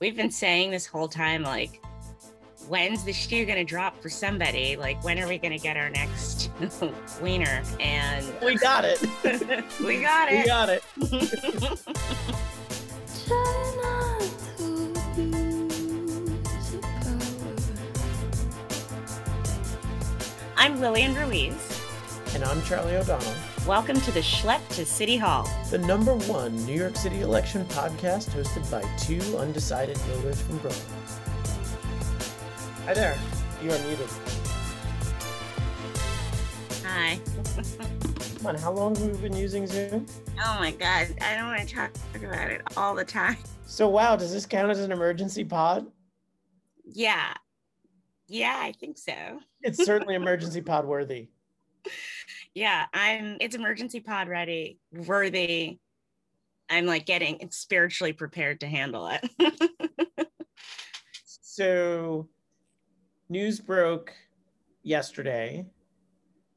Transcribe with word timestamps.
We've 0.00 0.16
been 0.16 0.30
saying 0.30 0.70
this 0.70 0.86
whole 0.86 1.08
time, 1.08 1.42
like, 1.42 1.84
when's 2.68 3.02
the 3.02 3.12
shoe 3.12 3.44
gonna 3.44 3.64
drop 3.64 4.00
for 4.00 4.08
somebody? 4.08 4.76
Like, 4.76 5.02
when 5.02 5.18
are 5.18 5.26
we 5.26 5.38
gonna 5.38 5.58
get 5.58 5.76
our 5.76 5.90
next 5.90 6.52
wiener? 7.20 7.64
And 7.80 8.24
we 8.40 8.54
got 8.54 8.84
it. 8.84 9.02
we 9.84 10.00
got 10.00 10.28
it. 10.30 10.38
We 10.38 10.46
got 10.46 10.68
it. 10.68 10.84
I'm 20.56 20.80
Lillian 20.80 21.16
Ruiz. 21.16 21.54
And 22.34 22.44
I'm 22.44 22.62
Charlie 22.62 22.94
O'Donnell. 22.94 23.34
Welcome 23.66 24.00
to 24.00 24.12
the 24.12 24.20
Schlep 24.20 24.66
to 24.76 24.86
City 24.86 25.16
Hall, 25.18 25.46
the 25.70 25.76
number 25.78 26.14
one 26.14 26.56
New 26.64 26.74
York 26.74 26.96
City 26.96 27.20
election 27.20 27.64
podcast 27.66 28.30
hosted 28.30 28.68
by 28.70 28.82
two 28.96 29.20
undecided 29.36 29.96
voters 29.98 30.40
from 30.40 30.56
Brooklyn. 30.58 30.96
Hi 32.86 32.94
there. 32.94 33.18
You 33.62 33.72
are 33.72 33.78
muted. 33.80 34.08
Hi. 36.84 37.20
Come 38.38 38.46
on, 38.46 38.54
how 38.56 38.72
long 38.72 38.96
have 38.96 39.10
we 39.10 39.28
been 39.28 39.36
using 39.36 39.66
Zoom? 39.66 40.06
Oh 40.42 40.56
my 40.58 40.70
God. 40.70 41.08
I 41.20 41.36
don't 41.36 41.48
want 41.48 41.68
to 41.68 41.74
talk 41.74 41.90
about 42.16 42.50
it 42.50 42.62
all 42.76 42.94
the 42.94 43.04
time. 43.04 43.36
So, 43.66 43.86
wow, 43.88 44.16
does 44.16 44.32
this 44.32 44.46
count 44.46 44.70
as 44.70 44.80
an 44.80 44.92
emergency 44.92 45.44
pod? 45.44 45.86
Yeah. 46.84 47.34
Yeah, 48.28 48.58
I 48.62 48.72
think 48.72 48.96
so. 48.96 49.40
It's 49.62 49.84
certainly 49.84 50.14
emergency 50.14 50.62
pod 50.62 50.86
worthy 50.86 51.28
yeah, 52.54 52.86
I'm 52.92 53.36
it's 53.40 53.54
emergency 53.54 54.00
pod 54.00 54.28
ready, 54.28 54.78
worthy. 54.92 55.78
I'm 56.70 56.86
like 56.86 57.06
getting 57.06 57.48
spiritually 57.50 58.12
prepared 58.12 58.60
to 58.60 58.66
handle 58.66 59.08
it. 59.08 60.28
so 61.24 62.28
news 63.28 63.60
broke 63.60 64.12
yesterday 64.82 65.66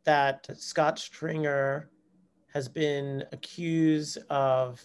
that 0.04 0.48
Scott 0.58 1.00
Stringer 1.00 1.90
has 2.54 2.68
been 2.68 3.24
accused 3.32 4.18
of 4.30 4.84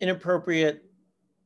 inappropriate 0.00 0.84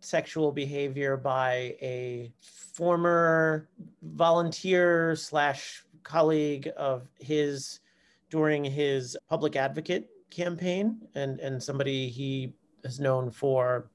sexual 0.00 0.52
behavior 0.52 1.16
by 1.16 1.76
a 1.80 2.32
former 2.72 3.68
volunteer 4.02 5.16
slash 5.16 5.84
colleague 6.02 6.70
of 6.76 7.08
his 7.18 7.80
during 8.30 8.64
his 8.64 9.16
public 9.28 9.56
advocate 9.56 10.08
campaign 10.30 10.98
and, 11.14 11.40
and 11.40 11.62
somebody 11.62 12.08
he 12.08 12.52
has 12.84 13.00
known 13.00 13.30
for 13.30 13.90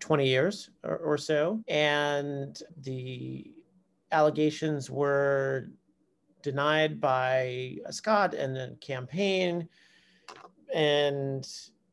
20 0.00 0.26
years 0.26 0.70
or, 0.82 0.96
or 0.98 1.18
so. 1.18 1.62
And 1.68 2.60
the 2.82 3.52
allegations 4.12 4.90
were 4.90 5.70
denied 6.42 7.00
by 7.00 7.76
Scott 7.90 8.34
and 8.34 8.54
the 8.54 8.76
campaign. 8.80 9.68
And 10.74 11.48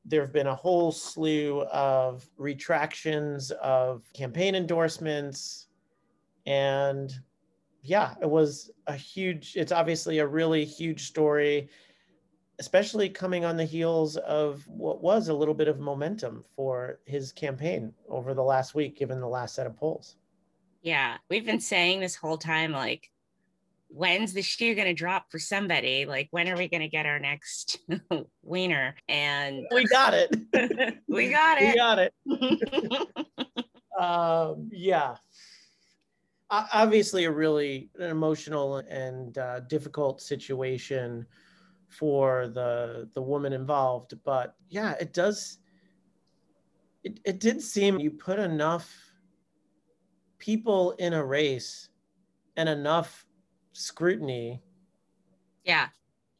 there 0.05 0.22
have 0.22 0.33
been 0.33 0.48
a 0.48 0.55
whole 0.55 0.92
slew 0.92 1.61
of 1.64 2.28
retractions 2.38 3.52
of 3.52 4.03
campaign 4.14 4.55
endorsements 4.55 5.67
and 6.45 7.14
yeah, 7.82 8.14
it 8.22 8.30
was 8.30 8.72
a 8.88 8.96
huge, 8.96 9.54
it's 9.56 9.72
obviously 9.72 10.20
a 10.20 10.28
really 10.28 10.66
huge 10.66 11.08
story, 11.08 11.70
especially 12.60 13.10
coming 13.10 13.44
on 13.44 13.58
the 13.58 13.66
heels 13.66 14.18
of 14.18 14.64
what 14.68 15.02
was 15.02 15.30
a 15.30 15.34
little 15.34 15.54
bit 15.54 15.68
of 15.68 15.80
momentum 15.80 16.44
for 16.56 17.00
his 17.06 17.32
campaign 17.32 17.94
over 18.08 18.34
the 18.34 18.44
last 18.44 18.76
week, 18.76 18.98
given 18.98 19.20
the 19.20 19.28
last 19.28 19.56
set 19.56 19.66
of 19.66 19.76
polls. 19.76 20.16
Yeah, 20.84 21.18
we've 21.30 21.46
been 21.46 21.60
saying 21.60 22.00
this 22.00 22.16
whole 22.16 22.38
time, 22.38 22.72
like, 22.72 23.12
when's 23.88 24.34
the 24.34 24.42
shoe 24.42 24.73
going 24.73 24.88
to 24.88 24.94
drop 24.94 25.32
for 25.32 25.40
somebody? 25.40 26.06
Like, 26.06 26.28
when 26.32 26.48
are 26.50 26.58
we 26.58 26.67
going 26.67 26.82
to 26.82 26.88
get 26.88 27.05
our 27.05 27.20
next 27.20 27.80
wiener? 28.44 28.95
And 29.08 29.66
we 29.72 29.86
got 29.86 30.14
it. 30.14 30.36
we 31.08 31.30
got 31.30 31.61
it. 31.61 31.70
We 31.70 31.76
got 31.76 32.00
it. 32.00 32.14
um, 34.00 34.70
yeah, 34.72 35.16
obviously 36.52 37.26
a 37.26 37.32
really 37.32 37.89
an 38.00 38.10
emotional 38.10 38.78
and 38.78 39.38
uh, 39.38 39.62
difficult 39.62 40.22
situation 40.22 41.26
for 41.88 42.48
the 42.48 43.10
the 43.14 43.22
woman 43.22 43.54
involved 43.54 44.14
but 44.23 44.56
yeah 44.70 44.95
it 45.00 45.14
does 45.14 45.60
it, 47.04 47.20
it 47.26 47.40
did 47.40 47.61
seem 47.61 48.00
you 48.00 48.11
put 48.11 48.40
enough 48.40 48.94
people 50.40 50.92
in 50.92 51.14
a 51.14 51.26
race 51.26 51.90
and 52.58 52.70
enough 52.70 53.26
scrutiny 53.73 54.61
yeah. 55.64 55.88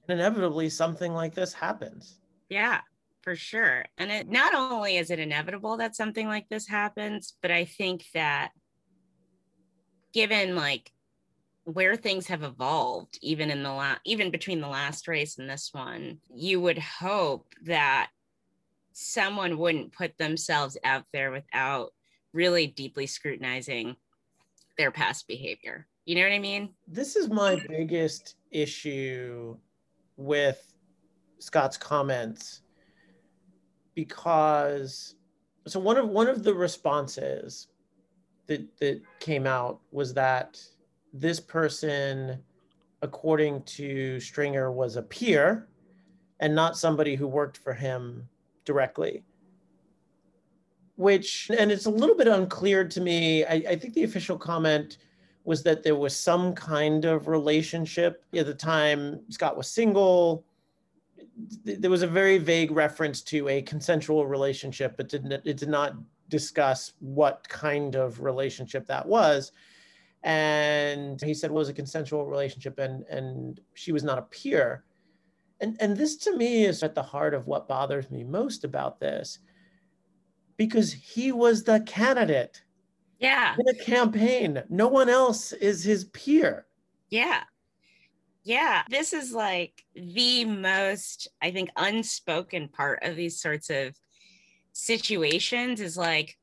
and 0.08 0.20
inevitably 0.20 0.70
something 0.70 1.14
like 1.14 1.34
this 1.34 1.54
happens. 1.54 2.20
Yeah 2.50 2.82
for 3.22 3.36
sure. 3.36 3.86
And 3.98 4.12
it 4.12 4.30
not 4.30 4.56
only 4.56 4.98
is 4.98 5.12
it 5.12 5.20
inevitable 5.20 5.78
that 5.78 5.96
something 5.96 6.28
like 6.28 6.50
this 6.50 6.68
happens 6.68 7.34
but 7.42 7.52
i 7.52 7.66
think 7.66 8.06
that 8.14 8.52
given 10.14 10.56
like 10.56 10.92
where 11.64 11.96
things 11.96 12.28
have 12.28 12.44
evolved 12.44 13.18
even 13.22 13.52
in 13.52 13.64
the 13.64 13.72
last 13.72 14.02
even 14.06 14.32
between 14.32 14.62
the 14.62 14.68
last 14.68 15.08
race 15.08 15.38
and 15.38 15.50
this 15.50 15.70
one 15.72 16.18
you 16.34 16.60
would 16.60 16.80
hope 16.80 17.46
that 17.64 18.10
someone 18.94 19.58
wouldn't 19.58 19.94
put 19.94 20.18
themselves 20.18 20.78
out 20.84 21.06
there 21.14 21.32
without 21.32 21.92
really 22.34 22.68
deeply 22.68 23.08
scrutinizing 23.08 23.96
their 24.78 24.92
past 24.92 25.28
behavior. 25.28 25.88
You 26.06 26.16
know 26.16 26.24
what 26.24 26.34
i 26.34 26.40
mean? 26.40 26.70
This 26.88 27.16
is 27.16 27.30
my 27.30 27.62
biggest 27.68 28.36
issue 28.52 29.58
with 30.18 30.74
scott's 31.40 31.78
comments 31.78 32.62
because 33.96 35.16
so 35.68 35.80
one 35.80 35.98
of 35.98 36.10
one 36.10 36.28
of 36.28 36.44
the 36.44 36.54
responses 36.54 37.68
that 38.52 38.78
that 38.80 39.02
came 39.20 39.48
out 39.48 39.80
was 39.92 40.14
that 40.14 40.62
this 41.14 41.40
person, 41.40 42.40
according 43.02 43.64
to 43.64 44.20
Stringer, 44.20 44.72
was 44.72 44.96
a 44.96 45.02
peer 45.02 45.68
and 46.40 46.54
not 46.54 46.78
somebody 46.78 47.16
who 47.16 47.28
worked 47.28 47.58
for 47.58 47.74
him 47.74 48.28
directly. 48.66 49.24
Which, 50.96 51.50
and 51.58 51.72
it's 51.72 51.86
a 51.86 51.90
little 51.90 52.16
bit 52.16 52.28
unclear 52.28 52.88
to 52.88 53.02
me. 53.02 53.44
I, 53.46 53.64
I 53.70 53.76
think 53.76 53.94
the 53.94 54.04
official 54.04 54.38
comment 54.38 54.98
was 55.44 55.64
that 55.64 55.84
there 55.84 55.96
was 55.96 56.16
some 56.16 56.54
kind 56.54 57.06
of 57.06 57.28
relationship 57.28 58.24
at 58.36 58.46
the 58.46 58.54
time 58.54 59.22
Scott 59.30 59.58
was 59.58 59.68
single. 59.68 60.46
There 61.64 61.90
was 61.90 62.04
a 62.04 62.08
very 62.08 62.38
vague 62.38 62.72
reference 62.72 63.22
to 63.24 63.48
a 63.48 63.62
consensual 63.64 64.28
relationship, 64.28 64.96
but 64.98 65.10
didn't 65.10 65.32
it 65.32 65.58
did 65.58 65.70
not 65.70 65.96
discuss 66.31 66.94
what 67.00 67.47
kind 67.47 67.96
of 67.96 68.22
relationship 68.22 68.88
that 68.88 69.06
was. 69.06 69.52
And 70.24 71.22
he 71.22 71.36
said 71.36 71.52
well, 71.52 71.59
it 71.59 71.62
was 71.62 71.69
a 71.69 71.74
consensual 71.74 72.25
relationship 72.25 72.80
and 72.80 73.03
and 73.03 73.59
she 73.75 73.92
was 73.92 74.03
not 74.03 74.18
a 74.18 74.24
peer. 74.24 74.84
And 75.59 75.78
and 75.80 75.96
this 75.96 76.16
to 76.18 76.36
me 76.36 76.66
is 76.66 76.81
at 76.81 76.96
the 76.96 77.03
heart 77.03 77.36
of 77.36 77.46
what 77.46 77.68
bothers 77.68 78.09
me 78.09 78.24
most 78.24 78.64
about 78.64 79.00
this 79.00 79.40
because 80.58 80.91
he 80.91 81.31
was 81.31 81.64
the 81.64 81.81
candidate 81.81 82.64
yeah. 83.20 83.56
in 83.59 83.68
a 83.68 83.84
campaign. 83.84 84.64
No 84.70 84.88
one 84.88 85.09
else 85.09 85.52
is 85.53 85.84
his 85.84 86.06
peer. 86.06 86.66
Yeah. 87.09 87.44
Yeah. 88.44 88.84
This 88.90 89.14
is 89.14 89.34
like 89.34 89.84
the 89.96 90.46
most 90.46 91.28
i 91.41 91.52
think 91.52 91.70
unspoken 91.75 92.68
part 92.70 93.00
of 93.03 93.16
these 93.16 93.41
sorts 93.41 93.70
of 93.70 93.94
situations 94.74 95.82
is 95.82 95.98
like, 95.98 96.38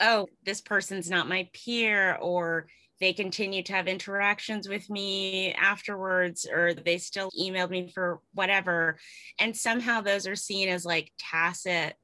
oh, 0.00 0.28
this 0.44 0.60
person's 0.60 1.10
not 1.10 1.28
my 1.28 1.48
peer, 1.52 2.16
or 2.20 2.66
they 3.00 3.12
continue 3.12 3.62
to 3.62 3.72
have 3.72 3.88
interactions 3.88 4.68
with 4.68 4.88
me 4.90 5.52
afterwards, 5.54 6.46
or 6.50 6.74
they 6.74 6.98
still 6.98 7.30
emailed 7.38 7.70
me 7.70 7.90
for 7.92 8.20
whatever. 8.34 8.98
And 9.38 9.56
somehow 9.56 10.00
those 10.00 10.26
are 10.26 10.36
seen 10.36 10.68
as 10.68 10.84
like 10.84 11.12
tacit 11.18 11.94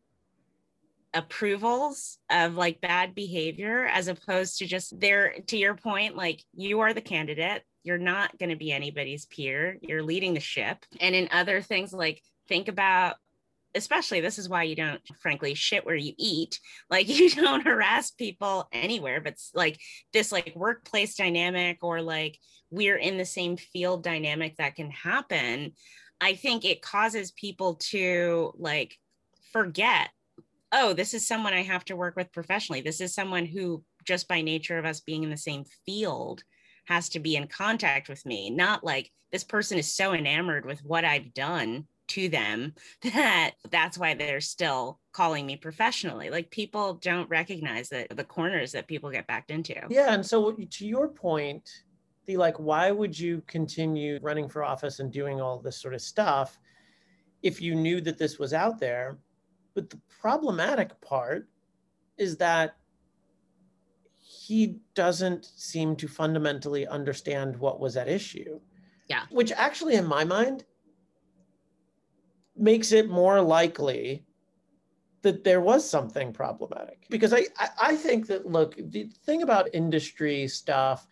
approvals 1.14 2.18
of 2.28 2.56
like 2.56 2.80
bad 2.80 3.14
behavior 3.14 3.86
as 3.86 4.08
opposed 4.08 4.58
to 4.58 4.66
just 4.66 4.98
there 4.98 5.36
to 5.46 5.56
your 5.56 5.76
point 5.76 6.16
like 6.16 6.42
you 6.52 6.80
are 6.80 6.92
the 6.92 7.00
candidate. 7.00 7.62
You're 7.84 7.98
not 7.98 8.36
going 8.38 8.50
to 8.50 8.56
be 8.56 8.72
anybody's 8.72 9.26
peer. 9.26 9.78
You're 9.80 10.02
leading 10.02 10.34
the 10.34 10.40
ship. 10.40 10.84
And 11.00 11.14
in 11.14 11.28
other 11.30 11.60
things 11.60 11.92
like 11.92 12.20
think 12.48 12.68
about 12.68 13.16
especially 13.74 14.20
this 14.20 14.38
is 14.38 14.48
why 14.48 14.62
you 14.62 14.76
don't 14.76 15.00
frankly 15.20 15.54
shit 15.54 15.84
where 15.84 15.96
you 15.96 16.12
eat 16.18 16.60
like 16.90 17.08
you 17.08 17.30
don't 17.30 17.66
harass 17.66 18.10
people 18.10 18.68
anywhere 18.72 19.20
but 19.20 19.34
like 19.54 19.80
this 20.12 20.32
like 20.32 20.52
workplace 20.54 21.16
dynamic 21.16 21.78
or 21.82 22.00
like 22.00 22.38
we're 22.70 22.96
in 22.96 23.16
the 23.18 23.24
same 23.24 23.56
field 23.56 24.02
dynamic 24.02 24.56
that 24.56 24.74
can 24.74 24.90
happen 24.90 25.72
i 26.20 26.34
think 26.34 26.64
it 26.64 26.82
causes 26.82 27.32
people 27.32 27.74
to 27.74 28.52
like 28.56 28.96
forget 29.52 30.10
oh, 30.74 30.92
this 30.92 31.14
is 31.14 31.26
someone 31.26 31.54
I 31.54 31.62
have 31.62 31.84
to 31.86 31.96
work 31.96 32.16
with 32.16 32.32
professionally. 32.32 32.80
This 32.80 33.00
is 33.00 33.14
someone 33.14 33.46
who, 33.46 33.84
just 34.04 34.26
by 34.26 34.42
nature 34.42 34.76
of 34.76 34.84
us 34.84 35.00
being 35.00 35.22
in 35.22 35.30
the 35.30 35.36
same 35.36 35.64
field, 35.86 36.42
has 36.86 37.08
to 37.10 37.20
be 37.20 37.36
in 37.36 37.46
contact 37.46 38.08
with 38.08 38.26
me. 38.26 38.50
Not 38.50 38.84
like 38.84 39.10
this 39.32 39.44
person 39.44 39.78
is 39.78 39.94
so 39.94 40.12
enamored 40.12 40.66
with 40.66 40.84
what 40.84 41.04
I've 41.04 41.32
done 41.32 41.86
to 42.08 42.28
them 42.28 42.74
that 43.02 43.52
that's 43.70 43.98
why 43.98 44.14
they're 44.14 44.40
still 44.40 45.00
calling 45.12 45.46
me 45.46 45.56
professionally. 45.56 46.30
Like 46.30 46.50
people 46.50 46.94
don't 46.94 47.28
recognize 47.30 47.88
that 47.90 48.16
the 48.16 48.24
corners 48.24 48.72
that 48.72 48.88
people 48.88 49.10
get 49.10 49.26
backed 49.26 49.50
into. 49.50 49.74
Yeah. 49.88 50.12
And 50.12 50.24
so 50.24 50.52
to 50.52 50.86
your 50.86 51.08
point, 51.08 51.68
the 52.26 52.36
like, 52.36 52.58
why 52.58 52.90
would 52.90 53.18
you 53.18 53.42
continue 53.46 54.18
running 54.22 54.48
for 54.48 54.64
office 54.64 55.00
and 55.00 55.12
doing 55.12 55.40
all 55.40 55.58
this 55.58 55.80
sort 55.80 55.94
of 55.94 56.00
stuff 56.00 56.58
if 57.42 57.60
you 57.60 57.74
knew 57.74 58.00
that 58.00 58.18
this 58.18 58.38
was 58.38 58.52
out 58.52 58.80
there? 58.80 59.18
But 59.74 59.90
the 59.90 60.00
problematic 60.08 60.98
part 61.00 61.48
is 62.16 62.36
that 62.38 62.76
he 64.24 64.76
doesn't 64.94 65.44
seem 65.44 65.96
to 65.96 66.08
fundamentally 66.08 66.86
understand 66.86 67.56
what 67.56 67.80
was 67.80 67.96
at 67.96 68.08
issue. 68.08 68.60
Yeah. 69.08 69.22
Which 69.30 69.52
actually, 69.52 69.94
in 69.94 70.06
my 70.06 70.24
mind, 70.24 70.64
makes 72.56 72.92
it 72.92 73.08
more 73.08 73.40
likely 73.40 74.24
that 75.22 75.42
there 75.42 75.60
was 75.60 75.88
something 75.88 76.32
problematic. 76.32 77.06
Because 77.10 77.32
I, 77.32 77.46
I, 77.80 77.96
think 77.96 78.26
that, 78.26 78.46
look, 78.46 78.76
the 78.76 79.10
thing 79.24 79.42
about 79.42 79.74
industry 79.74 80.46
stuff, 80.46 81.06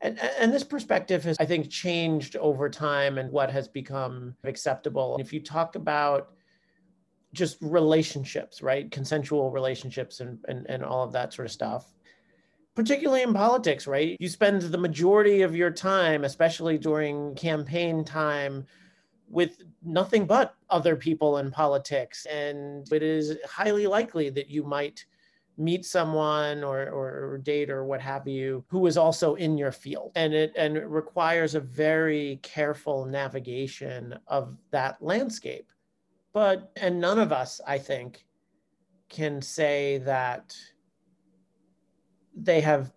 and, 0.00 0.18
and 0.38 0.52
this 0.52 0.64
perspective 0.64 1.24
has, 1.24 1.36
I 1.40 1.44
think, 1.44 1.68
changed 1.68 2.36
over 2.36 2.70
time 2.70 3.18
and 3.18 3.30
what 3.30 3.50
has 3.50 3.68
become 3.68 4.34
acceptable. 4.44 5.16
If 5.20 5.32
you 5.32 5.40
talk 5.40 5.74
about 5.74 6.30
just 7.32 7.58
relationships, 7.60 8.62
right? 8.62 8.90
Consensual 8.90 9.50
relationships 9.50 10.20
and, 10.20 10.38
and, 10.48 10.66
and 10.68 10.84
all 10.84 11.04
of 11.04 11.12
that 11.12 11.32
sort 11.32 11.46
of 11.46 11.52
stuff. 11.52 11.92
Particularly 12.74 13.22
in 13.22 13.34
politics, 13.34 13.86
right? 13.86 14.16
You 14.20 14.28
spend 14.28 14.62
the 14.62 14.78
majority 14.78 15.42
of 15.42 15.54
your 15.54 15.70
time, 15.70 16.24
especially 16.24 16.78
during 16.78 17.34
campaign 17.34 18.04
time, 18.04 18.66
with 19.30 19.62
nothing 19.82 20.26
but 20.26 20.56
other 20.68 20.94
people 20.94 21.38
in 21.38 21.50
politics. 21.50 22.26
And 22.26 22.86
it 22.92 23.02
is 23.02 23.38
highly 23.48 23.86
likely 23.86 24.28
that 24.30 24.50
you 24.50 24.62
might 24.62 25.04
meet 25.56 25.86
someone 25.86 26.62
or, 26.64 26.88
or, 26.90 27.38
date 27.38 27.70
or 27.70 27.84
what 27.84 28.00
have 28.00 28.26
you 28.26 28.64
who 28.68 28.86
is 28.86 28.96
also 28.96 29.34
in 29.34 29.58
your 29.58 29.72
field 29.72 30.10
and 30.14 30.32
it 30.32 30.52
and 30.56 30.74
it 30.74 30.86
requires 30.86 31.54
a 31.54 31.60
very 31.60 32.38
careful 32.42 33.04
navigation 33.04 34.18
of 34.26 34.56
that 34.70 34.96
landscape 35.02 35.70
but, 36.32 36.70
and 36.76 37.00
none 37.00 37.18
of 37.18 37.32
us, 37.32 37.60
I 37.66 37.78
think, 37.78 38.24
can 39.08 39.42
say 39.42 39.98
that 39.98 40.56
they 42.34 42.60
have 42.60 42.92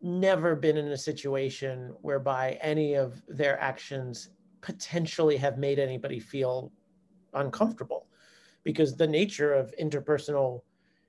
never 0.00 0.56
been 0.56 0.76
in 0.76 0.88
a 0.88 0.96
situation 0.96 1.94
whereby 2.00 2.58
any 2.62 2.94
of 2.94 3.22
their 3.28 3.60
actions 3.60 4.30
potentially 4.62 5.36
have 5.36 5.58
made 5.58 5.78
anybody 5.78 6.18
feel 6.18 6.72
uncomfortable. 7.34 8.06
Because 8.64 8.96
the 8.96 9.06
nature 9.06 9.52
of 9.52 9.74
interpersonal 9.80 10.62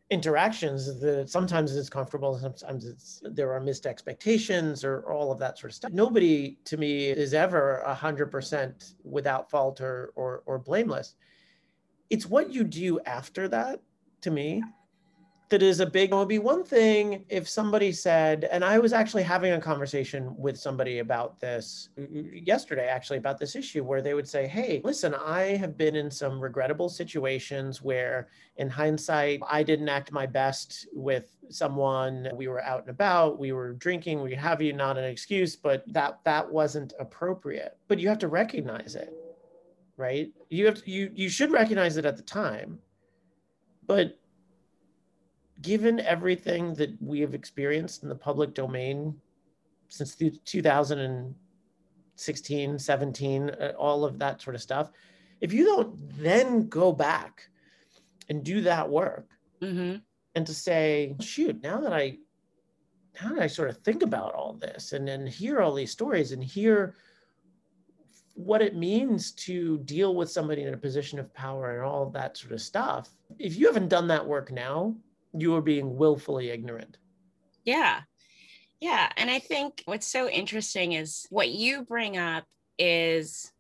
interactions 0.09 1.00
that 1.00 1.29
sometimes 1.29 1.75
it's 1.75 1.89
comfortable 1.89 2.38
sometimes 2.38 2.85
it's 2.85 3.21
there 3.23 3.51
are 3.53 3.59
missed 3.59 3.85
expectations 3.85 4.83
or 4.83 5.01
all 5.11 5.31
of 5.31 5.39
that 5.39 5.57
sort 5.57 5.71
of 5.71 5.75
stuff. 5.75 5.91
Nobody 5.91 6.57
to 6.65 6.77
me 6.77 7.07
is 7.07 7.33
ever 7.33 7.77
a 7.79 7.95
hundred 7.95 8.29
percent 8.29 8.94
without 9.03 9.50
fault 9.50 9.81
or, 9.81 10.11
or 10.15 10.44
or 10.45 10.59
blameless. 10.59 11.15
It's 12.09 12.25
what 12.25 12.51
you 12.51 12.63
do 12.63 13.00
after 13.05 13.47
that 13.47 13.81
to 14.21 14.29
me 14.29 14.61
that 15.53 15.61
is 15.61 15.81
a 15.81 15.85
big, 15.85 16.11
it 16.11 16.15
would 16.15 16.27
be 16.27 16.39
one 16.39 16.63
thing 16.63 17.25
if 17.29 17.47
somebody 17.47 17.91
said, 17.91 18.50
and 18.51 18.65
I 18.65 18.79
was 18.79 18.91
actually 18.91 19.21
having 19.21 19.53
a 19.53 19.61
conversation 19.61 20.35
with 20.35 20.57
somebody 20.57 20.97
about 20.97 21.39
this 21.39 21.89
uh, 21.95 22.01
uh, 22.01 22.21
yesterday, 22.33 22.88
actually, 22.88 23.19
about 23.19 23.38
this 23.38 23.55
issue, 23.55 23.83
where 23.83 24.01
they 24.01 24.15
would 24.15 24.27
say, 24.27 24.47
Hey, 24.47 24.81
listen, 24.83 25.13
I 25.13 25.55
have 25.57 25.77
been 25.77 25.95
in 25.95 26.09
some 26.09 26.39
regrettable 26.39 26.89
situations 26.89 27.83
where, 27.83 28.29
in 28.57 28.67
hindsight, 28.67 29.41
I 29.47 29.61
didn't 29.61 29.89
act 29.89 30.11
my 30.11 30.25
best 30.25 30.88
with 30.91 31.38
someone. 31.50 32.29
We 32.33 32.47
were 32.47 32.63
out 32.63 32.81
and 32.81 32.89
about, 32.89 33.38
we 33.38 33.51
were 33.51 33.73
drinking, 33.73 34.23
we 34.23 34.33
have 34.33 34.59
you, 34.59 34.73
not 34.73 34.97
an 34.97 35.03
excuse, 35.03 35.55
but 35.55 35.83
that 35.94 36.17
that 36.23 36.51
wasn't 36.51 36.94
appropriate. 37.00 37.77
But 37.88 38.00
you 38.00 38.09
have 38.09 38.17
to 38.19 38.27
recognize 38.27 38.95
it, 38.95 39.13
right? 39.97 40.31
You 40.50 40.65
have 40.65 40.83
to, 40.83 40.89
you 40.89 41.11
you 41.13 41.29
should 41.29 41.51
recognize 41.51 41.97
it 41.97 42.05
at 42.05 42.17
the 42.17 42.23
time. 42.23 42.79
But 43.85 44.17
given 45.63 46.00
everything 46.01 46.75
that 46.75 46.95
we 47.01 47.19
have 47.21 47.33
experienced 47.33 48.04
in 48.04 48.10
the 48.10 48.15
public 48.15 48.54
domain 48.54 49.19
since 49.88 50.15
2016, 50.15 52.80
17, 52.80 53.50
uh, 53.50 53.74
all 53.77 54.06
of 54.06 54.19
that 54.19 54.42
sort 54.42 54.56
of 54.56 54.62
stuff, 54.62 54.92
if 55.42 55.51
you 55.51 55.65
don't 55.65 55.95
then 56.21 56.69
go 56.69 56.92
back 56.92 57.50
and 58.30 58.44
do 58.44 58.62
that 58.62 58.88
work 58.89 59.30
mm-hmm. 59.62 59.98
and 60.36 60.48
to 60.48 60.54
say, 60.54 61.15
shoot, 61.19 61.62
now 61.63 61.81
that 61.81 61.94
I 61.94 62.18
now 63.21 63.30
that 63.30 63.44
I 63.44 63.48
sort 63.48 63.69
of 63.69 63.77
think 63.77 64.01
about 64.01 64.33
all 64.33 64.54
this 64.54 64.94
and 64.94 65.07
then 65.07 65.27
hear 65.27 65.62
all 65.62 65.74
these 65.74 65.92
stories 65.92 66.31
and 66.31 66.44
hear 66.44 66.95
what 68.33 68.62
it 68.62 68.75
means 68.75 69.31
to 69.33 69.77
deal 69.80 70.15
with 70.15 70.31
somebody 70.31 70.63
in 70.63 70.74
a 70.74 70.77
position 70.77 71.19
of 71.19 71.33
power 71.33 71.75
and 71.75 71.86
all 71.86 72.10
that 72.10 72.38
sort 72.38 72.54
of 72.54 72.62
stuff. 72.62 73.10
If 73.38 73.56
you 73.56 73.68
haven't 73.68 73.89
done 73.89 74.07
that 74.07 74.25
work 74.25 74.51
now, 74.51 74.95
you 75.33 75.56
are 75.56 75.62
being 75.62 75.97
willfully 75.97 76.50
ignorant. 76.50 76.97
Yeah. 77.63 78.01
Yeah. 78.80 79.09
And 79.18 79.30
I 79.30 79.39
think 79.39 79.81
what's 79.85 80.07
so 80.07 80.30
interesting 80.30 80.94
is 80.94 81.25
what 81.30 81.50
you 81.50 81.83
bring 81.83 82.18
up 82.18 82.45
is 82.77 83.51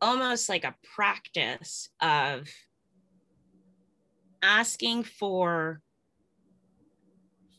almost 0.00 0.48
like 0.48 0.64
a 0.64 0.74
practice 0.94 1.90
of 2.00 2.48
asking 4.42 5.04
for 5.04 5.80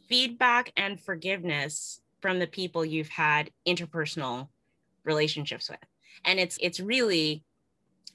feedback 0.10 0.74
and 0.76 1.00
forgiveness 1.00 2.02
from 2.22 2.40
the 2.40 2.48
people 2.48 2.84
you've 2.84 3.10
had 3.10 3.52
interpersonal 3.68 4.50
relationships 5.04 5.70
with 5.70 5.80
and 6.26 6.40
it's 6.40 6.58
it's 6.62 6.80
really 6.80 7.44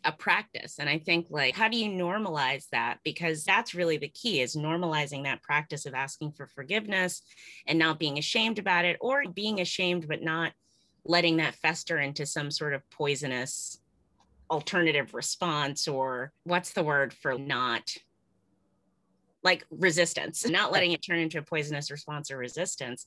a 0.05 0.13
practice. 0.13 0.79
And 0.79 0.89
i 0.89 0.99
think 0.99 1.27
like 1.31 1.55
how 1.55 1.69
do 1.69 1.77
you 1.77 1.91
normalize 1.91 2.67
that? 2.73 2.99
Because 3.05 3.45
that's 3.45 3.75
really 3.75 3.99
the 3.99 4.09
key 4.09 4.41
is 4.41 4.57
normalizing 4.57 5.25
that 5.25 5.43
practice 5.43 5.87
of 5.87 5.95
asking 5.95 6.33
for 6.33 6.47
forgiveness 6.47 7.23
and 7.67 7.79
not 7.79 7.99
being 7.99 8.19
ashamed 8.19 8.59
about 8.59 8.85
it 8.85 8.97
or 9.01 9.25
being 9.33 9.61
ashamed 9.61 10.07
but 10.09 10.23
not 10.23 10.53
letting 11.05 11.37
that 11.37 11.55
fester 11.55 11.99
into 11.99 12.27
some 12.27 12.51
sort 12.51 12.75
of 12.75 12.89
poisonous 12.91 13.79
alternative 14.51 15.15
response 15.15 15.89
or 15.89 16.33
what's 16.45 16.73
the 16.73 16.83
word 16.83 17.13
for 17.13 17.37
not 17.37 17.91
like 19.43 19.65
resistance 19.71 20.49
not 20.49 20.73
letting 20.73 20.93
it 20.93 21.03
turn 21.03 21.19
into 21.19 21.39
a 21.39 21.43
poisonous 21.43 21.91
response 21.91 22.31
or 22.31 22.37
resistance. 22.37 23.07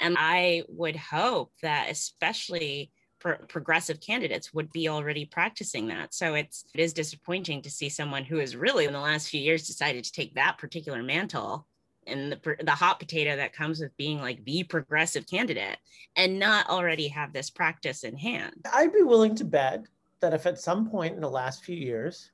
And 0.00 0.16
i 0.18 0.62
would 0.68 0.96
hope 0.96 1.52
that 1.62 1.90
especially 1.90 2.90
pro- 3.18 3.38
progressive 3.48 4.00
candidates 4.00 4.52
would 4.54 4.70
be 4.72 4.88
already 4.88 5.24
practicing 5.24 5.88
that. 5.88 6.14
So 6.14 6.34
it's 6.34 6.64
it 6.74 6.80
is 6.80 6.92
disappointing 6.92 7.62
to 7.62 7.70
see 7.70 7.88
someone 7.88 8.24
who 8.24 8.38
has 8.38 8.56
really 8.56 8.84
in 8.84 8.92
the 8.92 9.00
last 9.00 9.28
few 9.28 9.40
years 9.40 9.66
decided 9.66 10.04
to 10.04 10.12
take 10.12 10.34
that 10.34 10.58
particular 10.58 11.02
mantle 11.02 11.66
and 12.06 12.32
the, 12.32 12.56
the 12.64 12.70
hot 12.70 12.98
potato 12.98 13.36
that 13.36 13.52
comes 13.52 13.80
with 13.80 13.96
being 13.96 14.20
like 14.20 14.44
the 14.44 14.64
progressive 14.64 15.26
candidate 15.26 15.76
and 16.16 16.38
not 16.38 16.68
already 16.68 17.08
have 17.08 17.32
this 17.32 17.50
practice 17.50 18.02
in 18.02 18.16
hand. 18.16 18.66
I'd 18.72 18.92
be 18.92 19.02
willing 19.02 19.34
to 19.36 19.44
bet 19.44 19.84
that 20.20 20.32
if 20.32 20.46
at 20.46 20.58
some 20.58 20.88
point 20.88 21.14
in 21.14 21.20
the 21.20 21.30
last 21.30 21.64
few 21.64 21.76
years 21.76 22.30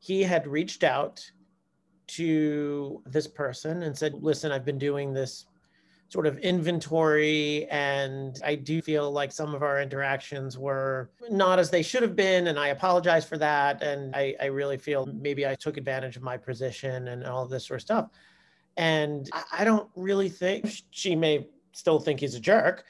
he 0.00 0.22
had 0.22 0.46
reached 0.46 0.84
out 0.84 1.24
to 2.06 3.02
this 3.06 3.26
person 3.26 3.82
and 3.84 3.96
said, 3.96 4.14
Listen, 4.14 4.52
I've 4.52 4.64
been 4.64 4.78
doing 4.78 5.14
this 5.14 5.46
sort 6.08 6.26
of 6.26 6.38
inventory. 6.38 7.66
And 7.70 8.38
I 8.44 8.54
do 8.54 8.80
feel 8.80 9.10
like 9.10 9.32
some 9.32 9.54
of 9.54 9.62
our 9.62 9.80
interactions 9.80 10.56
were 10.56 11.10
not 11.30 11.58
as 11.58 11.70
they 11.70 11.82
should 11.82 12.02
have 12.02 12.14
been. 12.14 12.46
And 12.48 12.58
I 12.58 12.68
apologize 12.68 13.24
for 13.24 13.38
that. 13.38 13.82
And 13.82 14.14
I, 14.14 14.34
I 14.40 14.46
really 14.46 14.76
feel 14.76 15.06
maybe 15.06 15.46
I 15.46 15.54
took 15.54 15.76
advantage 15.76 16.16
of 16.16 16.22
my 16.22 16.36
position 16.36 17.08
and 17.08 17.24
all 17.24 17.46
this 17.46 17.66
sort 17.66 17.78
of 17.80 17.82
stuff. 17.82 18.08
And 18.76 19.28
I, 19.32 19.42
I 19.60 19.64
don't 19.64 19.88
really 19.96 20.28
think 20.28 20.70
she 20.90 21.16
may 21.16 21.48
still 21.72 21.98
think 21.98 22.20
he's 22.20 22.34
a 22.34 22.40
jerk, 22.40 22.84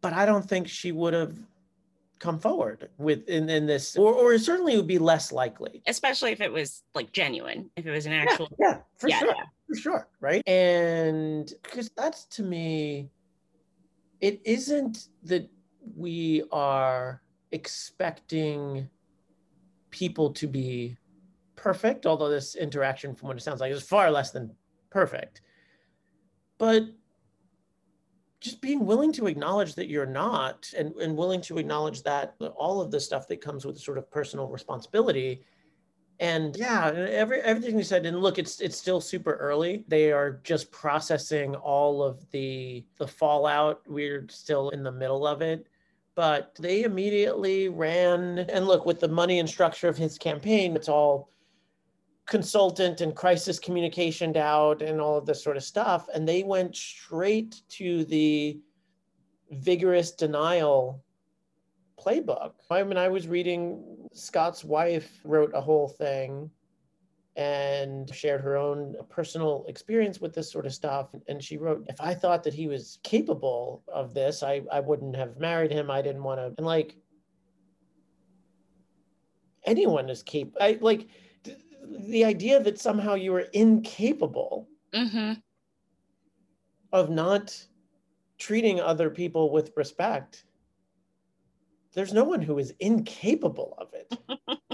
but 0.00 0.12
I 0.12 0.26
don't 0.26 0.48
think 0.48 0.68
she 0.68 0.92
would 0.92 1.14
have 1.14 1.36
come 2.22 2.38
forward 2.38 2.88
with 2.98 3.28
in, 3.28 3.50
in 3.50 3.66
this 3.66 3.96
or, 3.96 4.14
or 4.14 4.38
certainly 4.38 4.76
would 4.76 4.86
be 4.86 4.98
less 4.98 5.32
likely. 5.32 5.82
Especially 5.86 6.30
if 6.30 6.40
it 6.40 6.52
was 6.52 6.84
like 6.94 7.12
genuine 7.12 7.68
if 7.76 7.84
it 7.84 7.90
was 7.90 8.06
an 8.06 8.12
actual 8.12 8.48
yeah, 8.58 8.68
yeah 8.68 8.78
for 8.96 9.08
yeah, 9.08 9.18
sure 9.18 9.34
yeah. 9.36 9.44
for 9.66 9.74
sure 9.74 10.08
right? 10.20 10.46
And 10.46 11.52
because 11.62 11.90
that's 11.96 12.24
to 12.26 12.42
me 12.44 13.10
it 14.20 14.40
isn't 14.44 15.08
that 15.24 15.50
we 15.96 16.44
are 16.52 17.22
expecting 17.50 18.88
people 19.90 20.30
to 20.30 20.46
be 20.46 20.96
perfect, 21.56 22.06
although 22.06 22.28
this 22.28 22.54
interaction, 22.54 23.14
from 23.14 23.28
what 23.28 23.36
it 23.36 23.40
sounds 23.40 23.60
like, 23.60 23.72
is 23.72 23.82
far 23.82 24.10
less 24.10 24.30
than 24.30 24.54
perfect. 24.90 25.42
But 26.58 26.84
just 28.42 28.60
being 28.60 28.84
willing 28.84 29.12
to 29.12 29.28
acknowledge 29.28 29.76
that 29.76 29.88
you're 29.88 30.04
not 30.04 30.68
and, 30.76 30.92
and 30.96 31.16
willing 31.16 31.40
to 31.40 31.58
acknowledge 31.58 32.02
that 32.02 32.34
all 32.56 32.80
of 32.80 32.90
the 32.90 32.98
stuff 32.98 33.28
that 33.28 33.40
comes 33.40 33.64
with 33.64 33.78
sort 33.78 33.98
of 33.98 34.10
personal 34.10 34.48
responsibility. 34.48 35.44
And 36.18 36.56
yeah 36.56 36.92
every, 36.94 37.40
everything 37.40 37.78
you 37.78 37.84
said 37.84 38.04
and 38.04 38.20
look 38.20 38.38
it's 38.38 38.60
it's 38.60 38.76
still 38.76 39.00
super 39.00 39.34
early. 39.34 39.84
They 39.86 40.10
are 40.12 40.40
just 40.42 40.72
processing 40.72 41.54
all 41.54 42.02
of 42.02 42.28
the 42.32 42.84
the 42.98 43.06
fallout. 43.06 43.82
We're 43.86 44.26
still 44.28 44.70
in 44.70 44.82
the 44.82 44.92
middle 44.92 45.26
of 45.26 45.40
it. 45.40 45.68
But 46.14 46.54
they 46.58 46.82
immediately 46.82 47.68
ran 47.68 48.40
and 48.40 48.66
look 48.66 48.84
with 48.84 49.00
the 49.00 49.08
money 49.08 49.38
and 49.38 49.48
structure 49.48 49.88
of 49.88 49.96
his 49.96 50.18
campaign 50.18 50.76
it's 50.76 50.88
all 50.88 51.30
consultant 52.26 53.00
and 53.00 53.16
crisis 53.16 53.58
communication 53.58 54.36
out 54.36 54.80
and 54.80 55.00
all 55.00 55.18
of 55.18 55.26
this 55.26 55.42
sort 55.42 55.56
of 55.56 55.62
stuff 55.62 56.08
and 56.14 56.26
they 56.26 56.42
went 56.42 56.74
straight 56.74 57.62
to 57.68 58.04
the 58.04 58.58
vigorous 59.50 60.12
denial 60.12 61.02
playbook 62.00 62.52
i 62.70 62.82
mean 62.82 62.96
i 62.96 63.08
was 63.08 63.26
reading 63.26 63.82
scott's 64.12 64.64
wife 64.64 65.20
wrote 65.24 65.50
a 65.54 65.60
whole 65.60 65.88
thing 65.88 66.48
and 67.36 68.14
shared 68.14 68.42
her 68.42 68.56
own 68.56 68.94
personal 69.08 69.64
experience 69.66 70.20
with 70.20 70.34
this 70.34 70.50
sort 70.50 70.66
of 70.66 70.74
stuff. 70.74 71.08
And 71.28 71.42
she 71.42 71.56
wrote, 71.56 71.86
if 71.88 72.00
I 72.00 72.14
thought 72.14 72.42
that 72.44 72.52
he 72.52 72.66
was 72.66 72.98
capable 73.02 73.82
of 73.88 74.12
this, 74.12 74.42
I, 74.42 74.62
I 74.70 74.80
wouldn't 74.80 75.16
have 75.16 75.38
married 75.38 75.72
him. 75.72 75.90
I 75.90 76.02
didn't 76.02 76.22
want 76.22 76.40
to. 76.40 76.52
And 76.58 76.66
like, 76.66 76.96
anyone 79.64 80.10
is 80.10 80.22
capable. 80.22 80.58
I 80.60 80.78
like 80.80 81.08
the 82.08 82.24
idea 82.24 82.60
that 82.62 82.78
somehow 82.78 83.14
you 83.14 83.34
are 83.34 83.46
incapable 83.52 84.68
Mm-hmm. 84.94 85.32
of 86.92 87.08
not 87.10 87.66
treating 88.38 88.78
other 88.80 89.08
people 89.08 89.50
with 89.50 89.72
respect. 89.76 90.44
There's 91.94 92.12
no 92.12 92.24
one 92.24 92.42
who 92.42 92.58
is 92.58 92.74
incapable 92.80 93.74
of 93.78 93.88
it. 93.94 94.18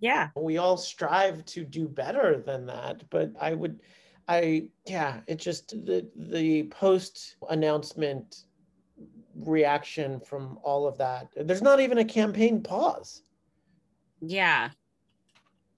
Yeah. 0.00 0.28
we 0.36 0.58
all 0.58 0.76
strive 0.76 1.44
to 1.46 1.64
do 1.64 1.88
better 1.88 2.36
than 2.44 2.66
that 2.66 3.08
but 3.08 3.30
i 3.40 3.54
would 3.54 3.80
i 4.28 4.68
yeah 4.86 5.20
it 5.26 5.36
just 5.36 5.70
the 5.86 6.06
the 6.14 6.64
post 6.64 7.36
announcement 7.48 8.44
reaction 9.36 10.20
from 10.20 10.58
all 10.62 10.86
of 10.86 10.98
that 10.98 11.28
there's 11.46 11.62
not 11.62 11.80
even 11.80 11.98
a 11.98 12.04
campaign 12.04 12.60
pause 12.62 13.22
Yeah. 14.20 14.70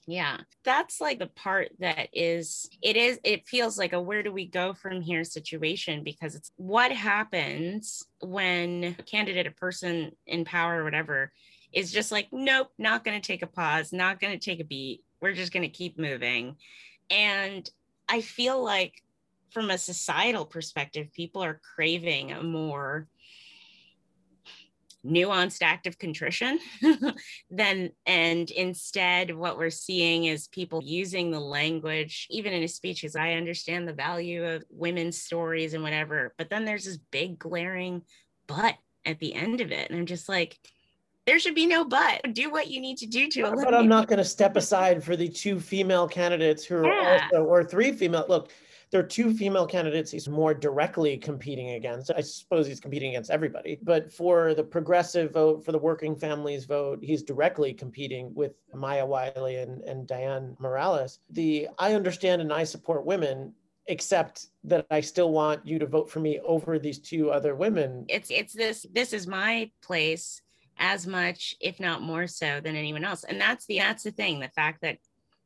Yeah. 0.06 0.38
That's 0.64 1.00
like 1.00 1.18
the 1.18 1.26
part 1.26 1.70
that 1.80 2.08
is, 2.12 2.68
it 2.80 2.96
is, 2.96 3.18
it 3.24 3.48
feels 3.48 3.76
like 3.76 3.92
a 3.92 4.00
where 4.00 4.22
do 4.22 4.32
we 4.32 4.46
go 4.46 4.72
from 4.72 5.00
here 5.00 5.24
situation 5.24 6.04
because 6.04 6.36
it's 6.36 6.52
what 6.56 6.92
happens 6.92 8.04
when 8.20 8.96
a 8.98 9.02
candidate, 9.02 9.48
a 9.48 9.50
person 9.50 10.12
in 10.26 10.44
power 10.44 10.80
or 10.80 10.84
whatever 10.84 11.32
is 11.72 11.90
just 11.90 12.12
like, 12.12 12.28
nope, 12.30 12.70
not 12.78 13.04
going 13.04 13.20
to 13.20 13.26
take 13.26 13.42
a 13.42 13.48
pause, 13.48 13.92
not 13.92 14.20
going 14.20 14.32
to 14.32 14.44
take 14.44 14.60
a 14.60 14.64
beat. 14.64 15.02
We're 15.20 15.32
just 15.32 15.52
going 15.52 15.64
to 15.64 15.68
keep 15.68 15.98
moving. 15.98 16.56
And 17.10 17.68
I 18.08 18.20
feel 18.20 18.62
like 18.62 19.02
from 19.50 19.70
a 19.70 19.78
societal 19.78 20.44
perspective, 20.44 21.12
people 21.12 21.42
are 21.42 21.60
craving 21.74 22.30
a 22.30 22.42
more 22.42 23.08
nuanced 25.06 25.62
act 25.62 25.86
of 25.86 25.98
contrition 25.98 26.58
then 27.50 27.90
and 28.06 28.50
instead 28.50 29.34
what 29.34 29.56
we're 29.58 29.70
seeing 29.70 30.24
is 30.24 30.48
people 30.48 30.80
using 30.82 31.30
the 31.30 31.40
language 31.40 32.26
even 32.30 32.52
in 32.52 32.60
his 32.62 32.74
speeches 32.74 33.14
i 33.16 33.32
understand 33.34 33.86
the 33.86 33.92
value 33.92 34.44
of 34.44 34.64
women's 34.70 35.16
stories 35.20 35.74
and 35.74 35.82
whatever 35.82 36.34
but 36.38 36.50
then 36.50 36.64
there's 36.64 36.84
this 36.84 36.98
big 37.10 37.38
glaring 37.38 38.02
but 38.46 38.74
at 39.04 39.20
the 39.20 39.34
end 39.34 39.60
of 39.60 39.70
it. 39.70 39.88
And 39.90 39.98
i'm 39.98 40.06
just 40.06 40.28
like 40.28 40.58
there 41.26 41.40
should 41.40 41.56
be 41.56 41.66
no 41.66 41.84
but. 41.84 42.20
Do 42.34 42.50
what 42.52 42.68
you 42.68 42.80
need 42.80 42.98
to 42.98 43.06
do 43.06 43.28
to 43.30 43.50
but 43.50 43.74
i'm 43.74 43.88
not 43.88 44.06
going 44.06 44.18
to 44.18 44.24
step 44.24 44.54
aside 44.56 45.02
for 45.02 45.16
the 45.16 45.28
two 45.28 45.58
female 45.58 46.06
candidates 46.06 46.64
who 46.64 46.76
are 46.76 46.84
Yeah. 46.86 47.28
also 47.32 47.44
or 47.44 47.64
three 47.64 47.92
female 47.92 48.26
look 48.28 48.50
there 48.90 49.00
are 49.00 49.06
two 49.06 49.34
female 49.34 49.66
candidates 49.66 50.10
he's 50.10 50.28
more 50.28 50.54
directly 50.54 51.16
competing 51.16 51.70
against. 51.70 52.10
I 52.16 52.20
suppose 52.20 52.66
he's 52.66 52.80
competing 52.80 53.10
against 53.10 53.30
everybody, 53.30 53.78
but 53.82 54.12
for 54.12 54.54
the 54.54 54.62
progressive 54.62 55.32
vote, 55.32 55.64
for 55.64 55.72
the 55.72 55.78
working 55.78 56.14
families 56.14 56.64
vote, 56.64 57.00
he's 57.02 57.22
directly 57.22 57.72
competing 57.72 58.32
with 58.34 58.52
Maya 58.74 59.04
Wiley 59.04 59.56
and, 59.56 59.82
and 59.82 60.06
Dianne 60.06 60.58
Morales. 60.60 61.18
The 61.30 61.68
I 61.78 61.94
understand 61.94 62.40
and 62.42 62.52
I 62.52 62.64
support 62.64 63.04
women, 63.04 63.52
except 63.86 64.46
that 64.64 64.86
I 64.90 65.00
still 65.00 65.32
want 65.32 65.66
you 65.66 65.78
to 65.78 65.86
vote 65.86 66.10
for 66.10 66.20
me 66.20 66.40
over 66.44 66.78
these 66.78 66.98
two 66.98 67.30
other 67.30 67.54
women. 67.54 68.04
it's 68.08 68.30
it's 68.30 68.52
this 68.52 68.86
this 68.92 69.12
is 69.12 69.26
my 69.26 69.70
place 69.82 70.42
as 70.78 71.06
much 71.06 71.56
if 71.60 71.80
not 71.80 72.02
more 72.02 72.26
so 72.26 72.60
than 72.60 72.76
anyone 72.76 73.04
else 73.04 73.24
and 73.24 73.40
that's 73.40 73.64
the 73.66 73.78
that's 73.78 74.02
the 74.02 74.10
thing 74.10 74.40
the 74.40 74.48
fact 74.48 74.82
that 74.82 74.98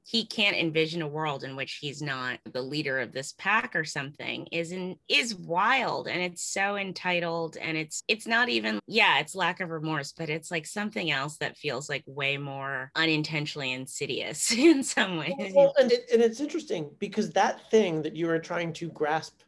he 0.04 0.24
can't 0.24 0.56
envision 0.56 1.02
a 1.02 1.08
world 1.08 1.44
in 1.44 1.56
which 1.56 1.78
he's 1.80 2.02
not 2.02 2.38
the 2.52 2.62
leader 2.62 2.98
of 2.98 3.12
this 3.12 3.32
pack 3.38 3.76
or 3.76 3.84
something 3.84 4.46
is 4.50 4.72
in 4.72 4.96
is 5.08 5.34
wild 5.34 6.08
and 6.08 6.20
it's 6.20 6.42
so 6.42 6.76
entitled 6.76 7.56
and 7.56 7.76
it's 7.76 8.02
it's 8.08 8.26
not 8.26 8.48
even 8.48 8.80
yeah 8.86 9.20
it's 9.20 9.34
lack 9.34 9.60
of 9.60 9.70
remorse 9.70 10.12
but 10.12 10.30
it's 10.30 10.50
like 10.50 10.66
something 10.66 11.10
else 11.10 11.36
that 11.36 11.56
feels 11.56 11.88
like 11.88 12.02
way 12.06 12.36
more 12.36 12.90
unintentionally 12.96 13.72
insidious 13.72 14.52
in 14.56 14.82
some 14.82 15.16
ways. 15.16 15.52
Well, 15.54 15.74
and, 15.78 15.92
it, 15.92 16.08
and 16.12 16.22
it's 16.22 16.40
interesting 16.40 16.90
because 16.98 17.30
that 17.30 17.70
thing 17.70 18.02
that 18.02 18.16
you 18.16 18.28
are 18.30 18.38
trying 18.38 18.72
to 18.74 18.88
grasp 18.90 19.40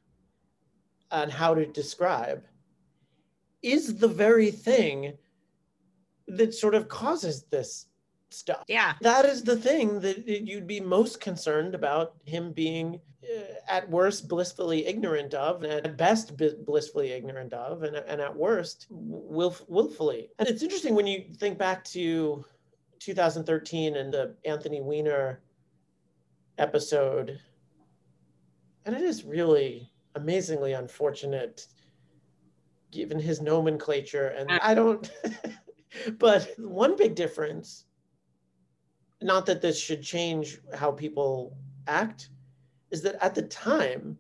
on 1.11 1.31
how 1.31 1.55
to 1.55 1.67
describe 1.67 2.45
is 3.63 3.99
the 3.99 4.09
very 4.09 4.51
thing 4.51 5.15
that 6.29 6.55
sort 6.55 6.75
of 6.75 6.89
causes 6.89 7.45
this 7.45 7.87
stuff. 8.33 8.65
yeah 8.69 8.95
That 9.01 9.25
is 9.25 9.43
the 9.43 9.57
thing 9.57 10.01
that 10.01 10.27
you'd 10.27 10.67
be 10.67 10.81
most 10.81 11.21
concerned 11.21 11.75
about 11.75 12.15
him 12.25 12.53
being 12.53 13.01
uh, 13.25 13.43
at 13.69 13.89
worst 13.89 14.29
blissfully 14.29 14.87
ignorant 14.87 15.35
of, 15.35 15.63
and 15.63 15.73
at 15.73 15.97
best 15.97 16.37
blissfully 16.67 17.13
ignorant 17.13 17.53
of, 17.53 17.85
and, 17.85 17.97
and 17.97 18.21
at 18.21 18.35
worst 18.35 18.87
willf- 18.91 19.69
willfully. 19.69 20.31
And 20.39 20.49
it's 20.49 20.63
interesting 20.63 20.95
when 20.95 21.07
you 21.07 21.25
think 21.37 21.57
back 21.57 21.85
to 21.85 22.45
2013 22.99 23.97
and 23.97 24.13
the 24.13 24.35
Anthony 24.45 24.81
Weiner 24.81 25.41
episode, 26.59 27.39
and 28.85 28.97
it 28.97 29.03
is 29.03 29.25
really 29.25 29.89
amazingly 30.17 30.73
unfortunate 30.73 31.67
given 32.91 33.19
his 33.19 33.41
nomenclature. 33.41 34.29
And 34.29 34.51
I 34.51 34.75
don't, 34.75 35.11
but 36.19 36.49
one 36.59 36.97
big 36.97 37.15
difference 37.15 37.87
not 39.23 39.47
that 39.47 39.63
this 39.63 39.79
should 39.81 40.03
change 40.03 40.59
how 40.75 40.91
people 40.93 41.57
act, 41.87 42.31
is 42.91 43.03
that 43.03 43.17
at 43.25 43.35
the 43.35 43.43
time, 43.43 44.19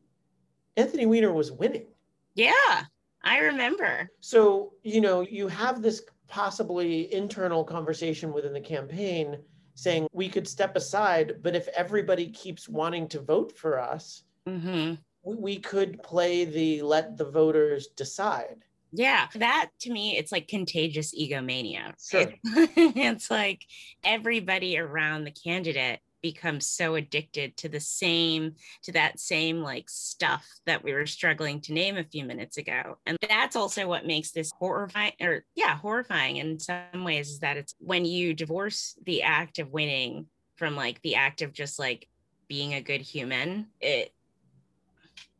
Anthony 0.76 1.06
Weiner 1.06 1.32
was 1.32 1.52
winning. 1.52 1.87
yeah 2.35 2.85
i 3.25 3.38
remember 3.38 4.09
So, 4.21 4.73
you 4.82 5.00
know, 5.00 5.21
you 5.21 5.47
have 5.49 5.80
this 5.82 6.02
possibly 6.28 7.12
internal 7.12 7.62
conversation 7.62 8.32
within 8.32 8.52
the 8.54 8.61
campaign 8.61 9.38
saying 9.75 10.06
we 10.12 10.28
could 10.28 10.49
step 10.49 10.76
aside, 10.76 11.37
but 11.42 11.54
if 11.54 11.68
everybody 11.68 12.26
keeps 12.30 12.68
wanting 12.68 13.06
to 13.09 13.21
vote 13.21 13.56
for 13.56 13.78
us, 13.78 14.25
hmm 14.47 14.94
we, 15.25 15.37
we 15.37 15.59
could 15.59 16.02
play 16.02 16.44
the 16.44 16.82
let 16.82 17.16
the 17.16 17.30
voters 17.30 17.88
decide. 17.88 18.64
Yeah, 18.92 19.26
that 19.37 19.70
to 19.80 19.90
me, 19.90 20.16
it's 20.18 20.32
like 20.32 20.49
contagious 20.49 21.14
egomania. 21.14 21.94
Sure. 22.02 22.20
It- 22.20 22.38
it's 22.96 23.30
like 23.30 23.62
everybody 24.04 24.78
around 24.78 25.25
the 25.25 25.30
candidate 25.30 26.00
becomes 26.22 26.68
so 26.68 26.94
addicted 26.94 27.56
to 27.56 27.68
the 27.68 27.80
same, 27.80 28.54
to 28.84 28.92
that 28.92 29.18
same 29.18 29.61
like 29.61 29.90
stuff 29.90 30.46
that 30.66 30.84
we 30.84 30.92
were 30.92 31.06
struggling 31.06 31.61
to 31.62 31.72
name 31.72 31.96
a 31.96 32.04
few 32.04 32.25
minutes 32.25 32.58
ago. 32.58 32.96
And 33.06 33.18
that's 33.28 33.56
also 33.56 33.88
what 33.88 34.06
makes 34.06 34.30
this 34.30 34.52
horrifying, 34.58 35.14
or 35.20 35.44
yeah, 35.56 35.76
horrifying 35.76 36.37
in 36.37 36.61
some 36.61 37.02
ways, 37.04 37.30
is 37.30 37.38
that 37.40 37.56
it's 37.56 37.75
when 37.78 38.04
you 38.04 38.34
divorce 38.34 38.96
the 39.04 39.22
act 39.22 39.58
of 39.58 39.70
winning 39.72 40.26
from 40.56 40.76
like 40.76 41.02
the 41.02 41.16
act 41.16 41.42
of 41.42 41.52
just 41.52 41.78
like 41.78 42.06
being 42.46 42.75
a 42.75 42.82
good 42.82 43.00
human, 43.00 43.66
it, 43.80 44.12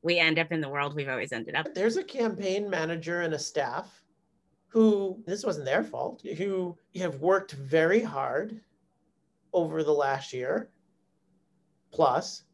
we 0.03 0.19
end 0.19 0.39
up 0.39 0.53
in 0.53 0.61
the 0.61 0.69
world 0.69 0.95
we've 0.95 1.09
always 1.09 1.33
ended 1.33 1.55
up. 1.55 1.75
There's 1.75 1.97
a 1.97 2.05
campaign 2.05 2.69
manager 2.69 3.21
and 3.21 3.35
a 3.35 3.39
staff 3.39 4.03
who, 4.69 5.23
this 5.27 5.45
wasn't 5.45 5.67
their 5.67 5.85
fault, 5.85 6.23
who 6.39 6.77
have 6.97 7.21
worked 7.21 7.53
very 7.53 8.03
hard 8.03 8.61
over 9.53 9.83
the 9.83 9.93
last 9.93 10.33
year 10.33 10.71
plus 11.93 12.45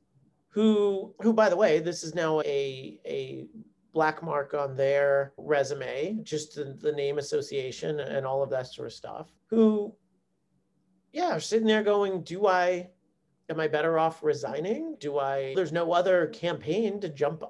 who 0.49 1.15
who 1.23 1.33
by 1.33 1.49
the 1.49 1.57
way 1.57 1.79
this 1.79 2.03
is 2.03 2.15
now 2.15 2.41
a 2.41 2.99
a 3.07 3.47
black 3.93 4.23
mark 4.23 4.53
on 4.55 4.77
their 4.77 5.33
resume 5.37 6.19
just 6.23 6.55
the, 6.55 6.77
the 6.81 6.93
name 6.93 7.19
association 7.19 8.01
and 8.01 8.27
all 8.27 8.43
of 8.43 8.51
that 8.51 8.67
sort 8.67 8.87
of 8.87 8.93
stuff 8.93 9.29
who 9.47 9.95
yeah 11.13 11.31
are 11.31 11.41
sitting 11.41 11.67
there 11.67 11.83
going 11.83 12.23
do 12.23 12.47
i 12.47 12.89
am 13.49 13.61
I 13.61 13.69
better 13.69 13.99
off 13.99 14.23
resigning? 14.23 14.97
Do 15.01 15.19
I, 15.19 15.55
there's 15.55 15.73
no 15.73 15.93
other 15.93 16.27
campaign 16.29 17.01
to 17.01 17.09
jump 17.09 17.43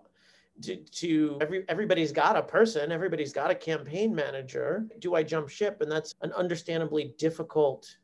to, 0.63 0.77
to 0.77 1.39
every 1.41 1.65
everybody's 1.69 2.13
got 2.13 2.37
a 2.37 2.43
person 2.43 2.91
everybody's 2.91 3.33
got 3.33 3.51
a 3.51 3.55
campaign 3.55 4.15
manager. 4.15 4.87
Do 4.99 5.15
i 5.15 5.23
jump 5.23 5.49
ship? 5.49 5.81
And 5.81 5.91
that's 5.91 6.15
an 6.23 6.33
understandably 6.33 7.15
difficult 7.19 7.97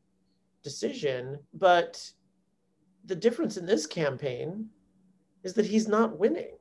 decision. 0.63 1.39
But 1.53 2.09
the 3.05 3.17
difference 3.17 3.57
in 3.57 3.67
this 3.67 3.87
campaign 3.87 4.69
is 5.43 5.55
that 5.55 5.67
he's 5.67 5.89
not 5.89 6.19
winning. 6.19 6.57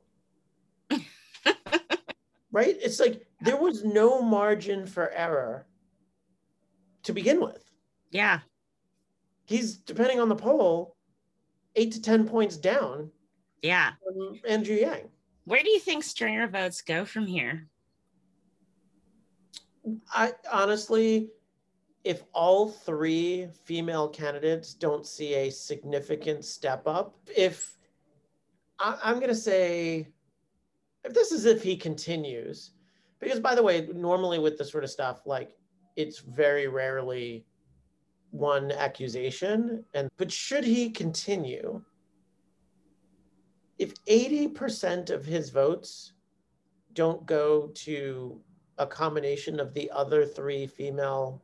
Right? 2.52 2.76
It's 2.80 3.00
like 3.00 3.26
there 3.40 3.56
was 3.56 3.82
no 3.82 4.22
margin 4.22 4.86
for 4.86 5.10
error 5.10 5.66
to 7.02 7.12
begin 7.12 7.40
with. 7.40 7.68
Yeah. 8.12 8.38
He's 9.44 9.76
depending 9.76 10.20
on 10.20 10.28
the 10.28 10.36
poll 10.36 10.93
eight 11.76 11.92
to 11.92 12.00
ten 12.00 12.26
points 12.26 12.56
down 12.56 13.10
yeah 13.62 13.92
andrew 14.46 14.76
yang 14.76 15.08
where 15.44 15.62
do 15.62 15.70
you 15.70 15.78
think 15.78 16.02
Stringer 16.02 16.48
votes 16.48 16.80
go 16.80 17.04
from 17.04 17.26
here? 17.26 17.68
I 20.12 20.32
honestly, 20.50 21.28
if 22.02 22.22
all 22.32 22.70
three 22.70 23.48
female 23.64 24.08
candidates 24.08 24.72
don't 24.72 25.06
see 25.06 25.34
a 25.34 25.50
significant 25.50 26.44
step 26.44 26.86
up, 26.86 27.16
if 27.36 27.76
I, 28.78 28.96
am 29.04 29.16
going 29.16 29.28
to 29.28 29.34
say, 29.34 30.08
if 31.04 31.12
this 31.12 31.30
is 31.30 31.44
if 31.44 31.62
he 31.62 31.76
continues, 31.76 32.70
because 33.20 33.38
by 33.38 33.54
the 33.54 33.62
way, 33.62 33.86
normally 33.94 34.38
with 34.38 34.56
this 34.56 34.72
sort 34.72 34.84
of 34.84 34.90
stuff, 34.90 35.26
like 35.26 35.50
it's 35.96 36.20
very 36.20 36.68
rarely 36.68 37.44
one 38.34 38.72
accusation. 38.72 39.84
And 39.94 40.10
but 40.16 40.30
should 40.30 40.64
he 40.64 40.90
continue, 40.90 41.80
if 43.78 43.94
80% 44.06 45.10
of 45.10 45.24
his 45.24 45.50
votes 45.50 46.12
don't 46.94 47.24
go 47.26 47.68
to 47.74 48.40
a 48.78 48.86
combination 48.86 49.60
of 49.60 49.72
the 49.72 49.90
other 49.92 50.26
three 50.26 50.66
female 50.66 51.42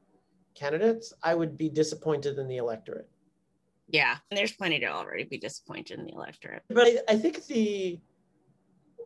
candidates, 0.55 1.13
I 1.23 1.35
would 1.35 1.57
be 1.57 1.69
disappointed 1.69 2.39
in 2.39 2.49
the 2.49 2.57
electorate. 2.57 3.09
Yeah, 3.89 4.17
and 4.31 4.39
there's 4.39 4.53
plenty 4.53 4.81
to 4.81 4.87
already 4.87 5.25
be 5.25 5.39
disappointed 5.39 5.99
in 5.99 6.07
the 6.07 6.13
electorate. 6.13 6.63
But 6.69 6.87
I, 6.87 6.99
I 7.09 7.17
think 7.17 7.47
the 7.47 8.01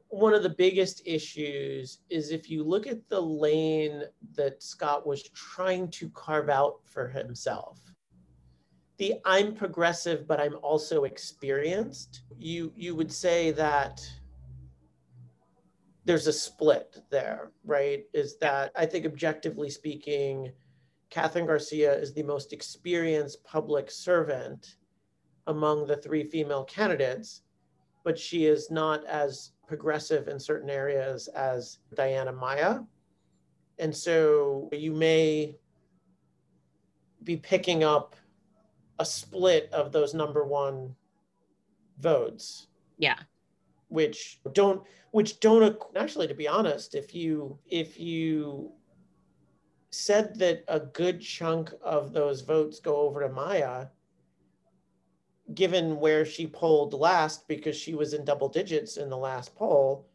one 0.09 0.35
of 0.35 0.43
the 0.43 0.51
biggest 0.51 1.03
issues 1.05 1.99
is 2.09 2.31
if 2.31 2.49
you 2.51 2.63
look 2.63 2.87
at 2.87 3.09
the 3.09 3.21
lane 3.21 4.03
that 4.37 4.63
Scott 4.63 5.07
was 5.07 5.23
trying 5.31 5.91
to 5.93 6.09
carve 6.11 6.49
out 6.49 6.81
for 6.85 7.09
himself 7.09 7.81
the 8.99 9.15
I'm 9.25 9.55
progressive, 9.55 10.27
but 10.27 10.41
I'm 10.41 10.57
also 10.63 11.05
experienced, 11.05 12.23
you 12.39 12.73
you 12.77 12.95
would 12.95 13.13
say 13.13 13.51
that 13.53 14.01
there's 16.05 16.27
a 16.27 16.33
split 16.33 16.99
there, 17.11 17.51
right? 17.65 18.05
Is 18.13 18.37
that 18.39 18.71
I 18.77 18.87
think 18.87 19.07
objectively 19.07 19.71
speaking, 19.71 20.53
Kathryn 21.11 21.47
Garcia 21.47 21.93
is 21.95 22.13
the 22.13 22.23
most 22.23 22.53
experienced 22.53 23.43
public 23.45 23.91
servant 23.91 24.77
among 25.47 25.87
the 25.87 25.97
three 25.97 26.25
female 26.25 26.65
candidates, 26.65 27.43
but 28.05 28.19
she 28.19 28.45
is 28.45 28.71
not 28.71 29.05
as 29.07 29.53
progressive 29.67 30.29
in 30.29 30.39
certain 30.39 30.71
areas 30.71 31.27
as 31.29 31.79
Diana 31.95 32.33
Maya. 32.33 32.81
And 33.79 33.95
so 33.95 34.69
you 34.73 34.93
may 34.93 35.57
be 37.25 37.37
picking 37.37 37.83
up 37.83 38.15
a 38.99 39.05
split 39.05 39.71
of 39.73 39.91
those 39.91 40.15
number 40.15 40.45
one 40.45 40.95
votes. 41.99 42.69
Yeah. 42.99 43.19
Which 43.89 44.41
don't 44.53 44.83
which 45.11 45.41
don't 45.41 45.77
actually 45.97 46.29
to 46.29 46.35
be 46.35 46.47
honest, 46.47 46.95
if 46.95 47.15
you 47.15 47.59
if 47.67 47.99
you 47.99 48.73
said 49.91 50.39
that 50.39 50.65
a 50.69 50.81
good 50.81 51.21
chunk 51.21 51.73
of 51.83 52.13
those 52.13 52.43
votes 52.43 52.81
go 52.81 52.97
over 52.97 53.21
to 53.21 53.29
Maya, 53.29 53.87
given 55.53 55.99
where 56.01 56.25
she 56.25 56.47
polled 56.47 56.95
last 56.95 57.47
because 57.49 57.77
she 57.77 57.95
was 57.95 58.15
in 58.15 58.25
double 58.25 58.49
digits 58.49 58.97
in 58.97 59.11
the 59.11 59.17
last 59.17 59.55
poll, 59.55 60.09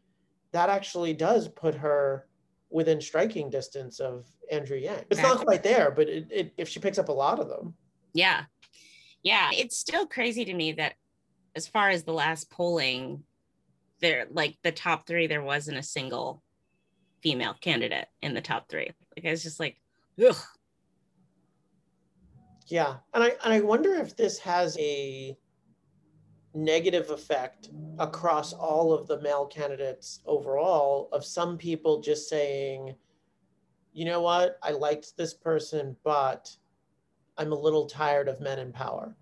that 0.52 0.68
actually 0.68 1.12
does 1.12 1.46
put 1.46 1.74
her 1.74 2.26
within 2.70 3.00
striking 3.00 3.50
distance 3.50 4.00
of 4.00 4.26
Andrew 4.50 4.76
Yang. 4.76 5.04
It's 5.10 5.22
not 5.22 5.44
quite 5.44 5.62
there, 5.62 5.90
but 5.90 6.08
it, 6.08 6.26
it, 6.30 6.52
if 6.56 6.68
she 6.68 6.80
picks 6.80 6.98
up 6.98 7.08
a 7.08 7.12
lot 7.12 7.38
of 7.38 7.48
them. 7.48 7.74
Yeah 8.12 8.44
yeah, 9.22 9.50
it's 9.52 9.76
still 9.76 10.06
crazy 10.06 10.44
to 10.44 10.54
me 10.54 10.72
that 10.72 10.94
as 11.54 11.66
far 11.66 11.90
as 11.90 12.04
the 12.04 12.12
last 12.12 12.50
polling, 12.50 13.22
there 14.00 14.26
like 14.30 14.56
the 14.62 14.72
top 14.72 15.06
three, 15.06 15.26
there 15.26 15.42
wasn't 15.42 15.78
a 15.78 15.82
single 15.82 16.42
female 17.22 17.54
candidate 17.60 18.06
in 18.22 18.34
the 18.34 18.40
top 18.40 18.68
three. 18.68 18.90
Like 19.16 19.26
I 19.26 19.30
was 19.30 19.42
just 19.42 19.60
like, 19.60 19.76
ugh. 20.26 20.36
Yeah, 22.70 22.98
and 23.14 23.24
I 23.24 23.32
and 23.44 23.52
I 23.52 23.60
wonder 23.60 23.94
if 23.94 24.16
this 24.16 24.38
has 24.38 24.78
a 24.78 25.36
negative 26.54 27.10
effect 27.10 27.70
across 27.98 28.52
all 28.52 28.92
of 28.92 29.08
the 29.08 29.20
male 29.20 29.46
candidates 29.46 30.20
overall 30.24 31.08
of 31.12 31.24
some 31.24 31.58
people 31.58 32.00
just 32.00 32.28
saying, 32.28 32.94
you 33.92 34.04
know 34.04 34.20
what, 34.20 34.56
I 34.62 34.70
liked 34.70 35.16
this 35.16 35.34
person, 35.34 35.96
but 36.04 36.56
I'm 37.36 37.52
a 37.52 37.58
little 37.58 37.86
tired 37.86 38.28
of 38.28 38.40
men 38.40 38.60
in 38.60 38.72
power. 38.72 39.16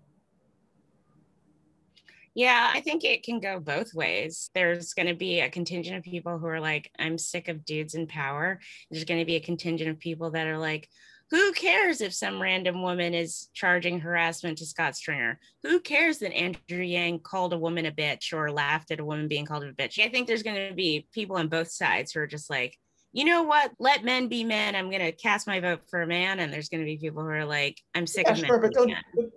Yeah, 2.35 2.71
I 2.71 2.81
think 2.81 3.03
it 3.03 3.23
can 3.23 3.39
go 3.39 3.59
both 3.59 3.95
ways. 3.95 4.51
There's 4.53 4.93
going 4.93 5.07
to 5.07 5.15
be 5.15 5.39
a 5.39 5.49
contingent 5.49 5.97
of 5.97 6.03
people 6.03 6.37
who 6.37 6.45
are 6.45 6.61
like, 6.61 6.91
I'm 6.99 7.17
sick 7.17 7.47
of 7.47 7.65
dudes 7.65 7.95
in 7.95 8.05
power. 8.05 8.59
There's 8.91 9.05
going 9.05 9.19
to 9.19 9.25
be 9.25 9.35
a 9.35 9.41
contingent 9.41 9.89
of 9.89 9.99
people 9.99 10.31
that 10.31 10.47
are 10.47 10.59
like, 10.59 10.87
who 11.31 11.51
cares 11.53 12.01
if 12.01 12.13
some 12.13 12.41
random 12.41 12.81
woman 12.81 13.13
is 13.13 13.49
charging 13.53 13.99
harassment 13.99 14.57
to 14.57 14.65
Scott 14.65 14.95
Stringer? 14.95 15.39
Who 15.63 15.79
cares 15.79 16.17
that 16.19 16.33
Andrew 16.33 16.83
Yang 16.83 17.19
called 17.19 17.53
a 17.53 17.57
woman 17.57 17.85
a 17.85 17.91
bitch 17.91 18.33
or 18.33 18.51
laughed 18.51 18.89
at 18.89 18.99
a 18.99 19.05
woman 19.05 19.27
being 19.27 19.45
called 19.45 19.63
a 19.63 19.71
bitch? 19.71 20.03
I 20.03 20.09
think 20.09 20.27
there's 20.27 20.43
going 20.43 20.69
to 20.69 20.73
be 20.73 21.07
people 21.13 21.37
on 21.37 21.47
both 21.47 21.71
sides 21.71 22.11
who 22.11 22.19
are 22.21 22.27
just 22.27 22.49
like, 22.49 22.77
you 23.11 23.25
know 23.25 23.43
what? 23.43 23.71
Let 23.79 24.03
men 24.03 24.27
be 24.27 24.43
men. 24.43 24.75
I'm 24.75 24.89
going 24.89 25.01
to 25.03 25.11
cast 25.11 25.47
my 25.47 25.59
vote 25.59 25.81
for 25.89 26.01
a 26.01 26.07
man. 26.07 26.39
And 26.39 26.51
there's 26.51 26.69
going 26.69 26.81
to 26.81 26.85
be 26.85 26.97
people 26.97 27.21
who 27.21 27.29
are 27.29 27.45
like, 27.45 27.79
I'm 27.93 28.07
sick 28.07 28.25
yeah, 28.25 28.33
of 28.33 28.39
sure, 28.39 28.59
men. 28.59 28.61
But 28.61 28.73
don't, 28.73 28.93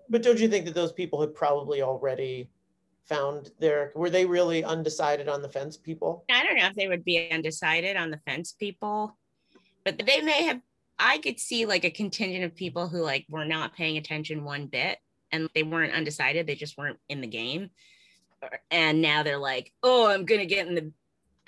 but 0.09 0.23
don't 0.23 0.39
you 0.39 0.49
think 0.49 0.65
that 0.67 0.75
those 0.75 0.93
people 0.93 1.21
have 1.21 1.35
probably 1.35 1.83
already 1.83 2.49
found 3.05 3.51
their, 3.59 3.93
were 3.95 4.11
they 4.11 4.25
really 4.25 4.65
undecided 4.65 5.29
on 5.29 5.43
the 5.43 5.49
fence 5.49 5.77
people? 5.77 6.25
I 6.31 6.43
don't 6.43 6.57
know 6.57 6.67
if 6.67 6.75
they 6.75 6.89
would 6.89 7.05
be 7.05 7.31
undecided 7.31 7.97
on 7.97 8.11
the 8.11 8.21
fence 8.27 8.53
people, 8.53 9.17
but 9.85 9.99
they 10.07 10.21
may 10.21 10.45
have, 10.45 10.61
I 11.05 11.19
could 11.19 11.41
see 11.41 11.67
like 11.67 11.85
a 11.85 11.91
contingent 11.91 12.45
of 12.45 12.55
people 12.55 12.87
who 12.87 13.03
like 13.03 13.27
were 13.29 13.45
not 13.45 13.75
paying 13.75 13.97
attention 13.97 14.45
one 14.45 14.67
bit 14.67 14.99
and 15.33 15.49
they 15.53 15.65
weren't 15.65 15.95
undecided. 15.95 16.47
They 16.47 16.55
just 16.55 16.79
weren't 16.79 17.01
in 17.09 17.21
the 17.21 17.27
game. 17.27 17.71
And 18.71 19.03
now 19.03 19.25
they're 19.25 19.37
like, 19.37 19.73
oh, 19.83 20.07
I'm 20.09 20.25
going 20.25 20.41
to 20.41 20.47
get 20.47 20.69
in 20.69 20.77
the 20.77 20.93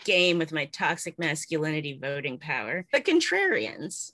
game 0.05 0.39
with 0.39 0.53
my 0.53 0.65
toxic 0.67 1.21
masculinity 1.21 1.97
voting 2.01 2.39
power. 2.39 2.85
The 2.93 3.01
contrarians. 3.01 4.11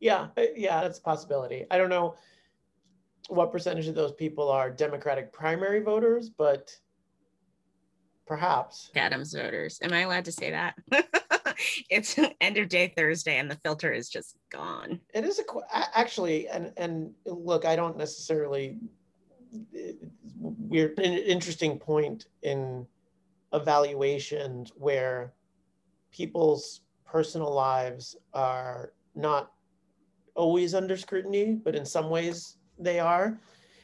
Yeah, 0.00 0.28
uh, 0.36 0.42
yeah, 0.56 0.82
that's 0.82 0.98
a 0.98 1.02
possibility. 1.02 1.64
I 1.70 1.78
don't 1.78 1.88
know 1.90 2.16
what 3.28 3.52
percentage 3.52 3.86
of 3.86 3.94
those 3.94 4.12
people 4.12 4.48
are 4.50 4.70
Democratic 4.70 5.32
primary 5.32 5.80
voters, 5.80 6.30
but 6.30 6.76
perhaps. 8.26 8.90
Adams 8.96 9.32
voters. 9.34 9.78
Am 9.82 9.92
I 9.92 10.00
allowed 10.00 10.24
to 10.24 10.32
say 10.32 10.50
that? 10.50 10.74
it's 11.90 12.18
end 12.40 12.58
of 12.58 12.68
day 12.68 12.92
Thursday 12.96 13.38
and 13.38 13.50
the 13.50 13.58
filter 13.64 13.92
is 13.92 14.08
just 14.08 14.36
gone. 14.50 15.00
It 15.14 15.24
is 15.24 15.38
a 15.38 15.44
actually, 15.94 16.48
and 16.48 16.72
and 16.76 17.12
look, 17.26 17.64
I 17.64 17.76
don't 17.76 17.96
necessarily. 17.96 18.78
Eh, 19.76 19.92
we're 20.38 20.94
an 20.96 21.12
interesting 21.12 21.78
point 21.78 22.26
in 22.42 22.86
evaluations 23.52 24.72
where 24.76 25.34
people's 26.10 26.80
personal 27.04 27.52
lives 27.52 28.16
are 28.32 28.92
not 29.14 29.52
always 30.34 30.74
under 30.74 30.96
scrutiny, 30.96 31.60
but 31.62 31.76
in 31.76 31.84
some 31.84 32.08
ways 32.08 32.56
they 32.78 32.98
are. 32.98 33.38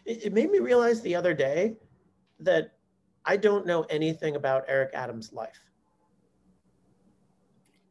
It, 0.07 0.27
it 0.27 0.33
made 0.33 0.51
me 0.51 0.59
realize 0.59 1.03
the 1.03 1.15
other 1.15 1.35
day 1.35 1.77
that 2.41 2.73
I 3.25 3.37
don't 3.37 3.67
know 3.67 3.83
anything 3.91 4.37
about 4.37 4.65
Eric 4.69 4.93
Adams' 4.95 5.33
life. 5.33 5.68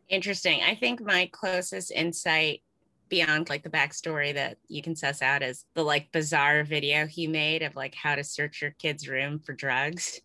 Interesting. 0.09 0.61
I 0.63 0.75
think 0.75 1.01
my 1.01 1.29
closest 1.31 1.91
insight 1.91 2.61
beyond 3.09 3.49
like 3.49 3.63
the 3.63 3.69
backstory 3.69 4.33
that 4.33 4.57
you 4.67 4.81
can 4.81 4.95
suss 4.95 5.21
out 5.21 5.41
is 5.41 5.65
the 5.73 5.83
like 5.83 6.11
bizarre 6.11 6.63
video 6.63 7.05
he 7.05 7.27
made 7.27 7.61
of 7.61 7.75
like 7.75 7.95
how 7.95 8.15
to 8.15 8.23
search 8.23 8.61
your 8.61 8.71
kid's 8.71 9.07
room 9.07 9.39
for 9.39 9.53
drugs. 9.53 10.21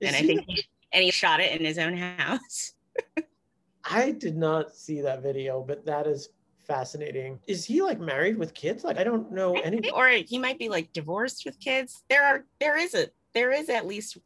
Is 0.00 0.08
and 0.08 0.16
I 0.16 0.22
think 0.22 0.44
he, 0.46 0.64
and 0.92 1.04
he 1.04 1.10
shot 1.10 1.40
it 1.40 1.58
in 1.58 1.64
his 1.64 1.78
own 1.78 1.96
house. 1.96 2.72
I 3.84 4.12
did 4.12 4.36
not 4.36 4.74
see 4.74 5.00
that 5.02 5.22
video, 5.22 5.62
but 5.62 5.84
that 5.84 6.06
is 6.06 6.30
fascinating. 6.66 7.38
Is 7.46 7.64
he 7.64 7.82
like 7.82 8.00
married 8.00 8.38
with 8.38 8.54
kids? 8.54 8.84
Like 8.84 8.98
I 8.98 9.04
don't 9.04 9.30
know 9.30 9.56
any. 9.56 9.90
Or 9.90 10.08
he 10.08 10.38
might 10.38 10.58
be 10.58 10.68
like 10.68 10.92
divorced 10.92 11.44
with 11.44 11.60
kids. 11.60 12.02
There 12.08 12.24
are 12.24 12.44
there 12.60 12.76
is 12.76 12.94
a 12.94 13.08
there 13.34 13.52
is 13.52 13.68
at 13.68 13.86
least 13.86 14.18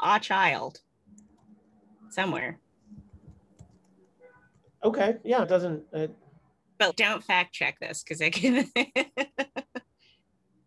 a 0.00 0.18
child 0.20 0.80
somewhere. 2.10 2.58
Okay, 4.84 5.16
yeah, 5.24 5.42
it 5.42 5.48
doesn't. 5.48 5.82
Uh, 5.92 6.06
but 6.78 6.96
don't 6.96 7.24
fact 7.24 7.54
check 7.54 7.78
this 7.80 8.02
because 8.02 8.20
I 8.20 8.30
can. 8.30 8.70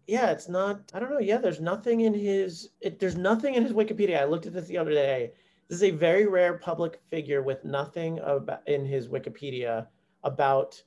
yeah, 0.07 0.31
it's 0.31 0.49
not. 0.49 0.81
I 0.93 0.99
don't 0.99 1.11
know. 1.11 1.19
Yeah, 1.19 1.37
there's 1.37 1.61
nothing 1.61 2.01
in 2.01 2.13
his. 2.13 2.69
It, 2.81 2.99
there's 2.99 3.15
nothing 3.15 3.55
in 3.55 3.63
his 3.63 3.73
Wikipedia. 3.73 4.19
I 4.19 4.25
looked 4.25 4.45
at 4.45 4.53
this 4.53 4.67
the 4.67 4.77
other 4.77 4.91
day. 4.91 5.31
This 5.67 5.77
is 5.77 5.83
a 5.83 5.91
very 5.91 6.25
rare 6.25 6.57
public 6.57 6.99
figure 7.09 7.43
with 7.43 7.63
nothing 7.63 8.19
about 8.19 8.67
in 8.67 8.85
his 8.85 9.07
Wikipedia 9.07 9.87
about 10.23 10.81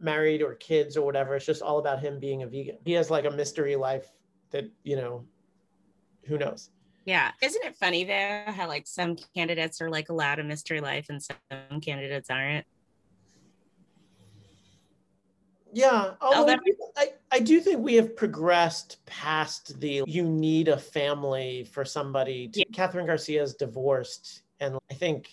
married 0.00 0.42
or 0.42 0.54
kids 0.56 0.96
or 0.96 1.06
whatever. 1.06 1.36
It's 1.36 1.46
just 1.46 1.62
all 1.62 1.78
about 1.78 2.00
him 2.00 2.18
being 2.18 2.42
a 2.42 2.46
vegan. 2.46 2.78
He 2.84 2.92
has 2.92 3.10
like 3.10 3.24
a 3.24 3.30
mystery 3.30 3.76
life 3.76 4.12
that 4.50 4.68
you 4.82 4.96
know, 4.96 5.24
who 6.24 6.36
knows. 6.36 6.70
Yeah. 7.04 7.32
Isn't 7.42 7.64
it 7.64 7.76
funny 7.76 8.04
though 8.04 8.44
how 8.52 8.68
like 8.68 8.86
some 8.86 9.16
candidates 9.34 9.80
are 9.80 9.90
like 9.90 10.08
allowed 10.08 10.38
a 10.38 10.44
mystery 10.44 10.80
life 10.80 11.06
and 11.08 11.22
some 11.22 11.80
candidates 11.80 12.30
aren't? 12.30 12.66
Yeah. 15.72 16.12
Although 16.20 16.58
I, 16.96 17.12
I 17.30 17.40
do 17.40 17.60
think 17.60 17.80
we 17.80 17.94
have 17.94 18.14
progressed 18.14 19.04
past 19.06 19.80
the 19.80 20.02
you 20.06 20.22
need 20.22 20.68
a 20.68 20.76
family 20.76 21.64
for 21.64 21.84
somebody. 21.84 22.48
To, 22.48 22.60
yeah. 22.60 22.64
Kathryn 22.72 23.06
Garcia 23.06 23.42
is 23.42 23.54
divorced. 23.54 24.42
And 24.60 24.78
I 24.90 24.94
think 24.94 25.28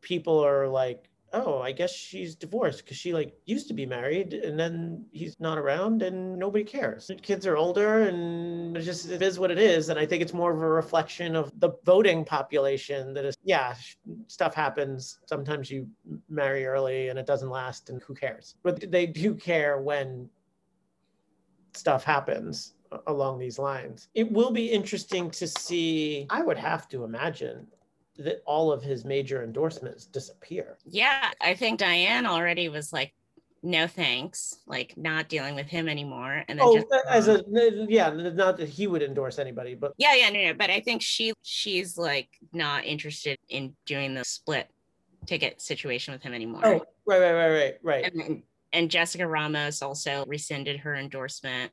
people 0.00 0.44
are 0.44 0.66
like, 0.66 1.09
oh, 1.32 1.60
I 1.60 1.72
guess 1.72 1.92
she's 1.92 2.34
divorced 2.34 2.84
because 2.84 2.96
she 2.96 3.12
like 3.12 3.34
used 3.46 3.68
to 3.68 3.74
be 3.74 3.86
married 3.86 4.34
and 4.34 4.58
then 4.58 5.04
he's 5.12 5.38
not 5.38 5.58
around 5.58 6.02
and 6.02 6.38
nobody 6.38 6.64
cares. 6.64 7.10
Kids 7.22 7.46
are 7.46 7.56
older 7.56 8.02
and 8.02 8.76
it 8.76 8.82
just 8.82 9.10
it 9.10 9.22
is 9.22 9.38
what 9.38 9.50
it 9.50 9.58
is. 9.58 9.88
And 9.88 9.98
I 9.98 10.06
think 10.06 10.22
it's 10.22 10.32
more 10.32 10.52
of 10.52 10.60
a 10.60 10.68
reflection 10.68 11.36
of 11.36 11.52
the 11.60 11.70
voting 11.84 12.24
population 12.24 13.14
that 13.14 13.24
is, 13.24 13.36
yeah, 13.44 13.74
stuff 14.26 14.54
happens. 14.54 15.20
Sometimes 15.26 15.70
you 15.70 15.88
marry 16.28 16.66
early 16.66 17.08
and 17.08 17.18
it 17.18 17.26
doesn't 17.26 17.50
last 17.50 17.90
and 17.90 18.02
who 18.02 18.14
cares? 18.14 18.56
But 18.62 18.90
they 18.90 19.06
do 19.06 19.34
care 19.34 19.80
when 19.80 20.28
stuff 21.74 22.04
happens 22.04 22.74
along 23.06 23.38
these 23.38 23.58
lines. 23.58 24.08
It 24.14 24.30
will 24.30 24.50
be 24.50 24.66
interesting 24.66 25.30
to 25.32 25.46
see, 25.46 26.26
I 26.30 26.42
would 26.42 26.58
have 26.58 26.88
to 26.88 27.04
imagine 27.04 27.66
that 28.24 28.42
all 28.46 28.72
of 28.72 28.82
his 28.82 29.04
major 29.04 29.42
endorsements 29.42 30.06
disappear. 30.06 30.78
Yeah, 30.84 31.30
I 31.40 31.54
think 31.54 31.80
Dianne 31.80 32.26
already 32.26 32.68
was 32.68 32.92
like, 32.92 33.14
no 33.62 33.86
thanks, 33.86 34.58
like 34.66 34.96
not 34.96 35.28
dealing 35.28 35.54
with 35.54 35.66
him 35.66 35.88
anymore. 35.88 36.44
And 36.48 36.58
then 36.58 36.66
oh, 36.66 36.76
just, 36.76 36.86
as 37.08 37.28
a 37.28 37.44
yeah, 37.88 38.10
not 38.10 38.56
that 38.56 38.68
he 38.68 38.86
would 38.86 39.02
endorse 39.02 39.38
anybody, 39.38 39.74
but 39.74 39.92
yeah, 39.98 40.14
yeah, 40.14 40.30
no, 40.30 40.42
no. 40.42 40.54
But 40.54 40.70
I 40.70 40.80
think 40.80 41.02
she 41.02 41.34
she's 41.42 41.98
like 41.98 42.28
not 42.52 42.84
interested 42.84 43.38
in 43.48 43.74
doing 43.84 44.14
the 44.14 44.24
split 44.24 44.68
ticket 45.26 45.60
situation 45.60 46.12
with 46.12 46.22
him 46.22 46.32
anymore. 46.32 46.62
Oh, 46.64 46.86
right, 47.06 47.20
right, 47.20 47.32
right, 47.32 47.50
right, 47.50 47.74
right. 47.82 48.12
And, 48.14 48.42
and 48.72 48.90
Jessica 48.90 49.26
Ramos 49.26 49.82
also 49.82 50.24
rescinded 50.26 50.80
her 50.80 50.94
endorsement 50.94 51.72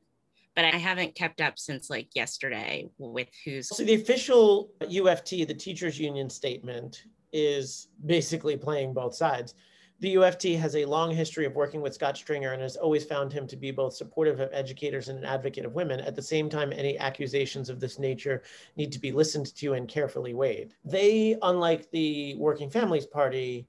but 0.58 0.64
I 0.64 0.76
haven't 0.76 1.14
kept 1.14 1.40
up 1.40 1.56
since 1.56 1.88
like 1.88 2.08
yesterday 2.16 2.88
with 2.98 3.28
who's. 3.44 3.68
So 3.68 3.84
the 3.84 3.94
official 3.94 4.72
UFT, 4.82 5.46
the 5.46 5.54
teachers 5.54 6.00
union 6.00 6.28
statement, 6.28 7.04
is 7.32 7.90
basically 8.06 8.56
playing 8.56 8.92
both 8.92 9.14
sides. 9.14 9.54
The 10.00 10.16
UFT 10.16 10.58
has 10.58 10.74
a 10.74 10.84
long 10.84 11.14
history 11.14 11.46
of 11.46 11.54
working 11.54 11.80
with 11.80 11.94
Scott 11.94 12.16
Stringer 12.16 12.54
and 12.54 12.60
has 12.60 12.74
always 12.74 13.04
found 13.04 13.32
him 13.32 13.46
to 13.46 13.56
be 13.56 13.70
both 13.70 13.94
supportive 13.94 14.40
of 14.40 14.50
educators 14.52 15.08
and 15.08 15.20
an 15.20 15.24
advocate 15.24 15.64
of 15.64 15.74
women. 15.74 16.00
At 16.00 16.16
the 16.16 16.22
same 16.22 16.48
time, 16.48 16.72
any 16.72 16.98
accusations 16.98 17.68
of 17.68 17.78
this 17.78 18.00
nature 18.00 18.42
need 18.74 18.90
to 18.90 18.98
be 18.98 19.12
listened 19.12 19.54
to 19.54 19.74
and 19.74 19.86
carefully 19.86 20.34
weighed. 20.34 20.74
They, 20.84 21.36
unlike 21.42 21.88
the 21.92 22.34
Working 22.34 22.68
Families 22.68 23.06
Party, 23.06 23.68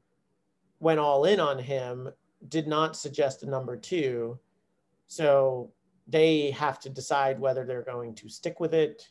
went 0.80 0.99
all 0.99 1.25
in 1.25 1.39
on 1.39 1.60
him, 1.60 2.10
did 2.47 2.67
not 2.67 2.97
suggest 2.97 3.43
a 3.43 3.47
number 3.47 3.78
two. 3.78 4.39
So 5.06 5.71
they 6.09 6.51
have 6.51 6.79
to 6.79 6.89
decide 6.89 7.39
whether 7.39 7.65
they're 7.65 7.83
going 7.83 8.15
to 8.15 8.29
stick 8.29 8.59
with 8.59 8.73
it 8.73 9.07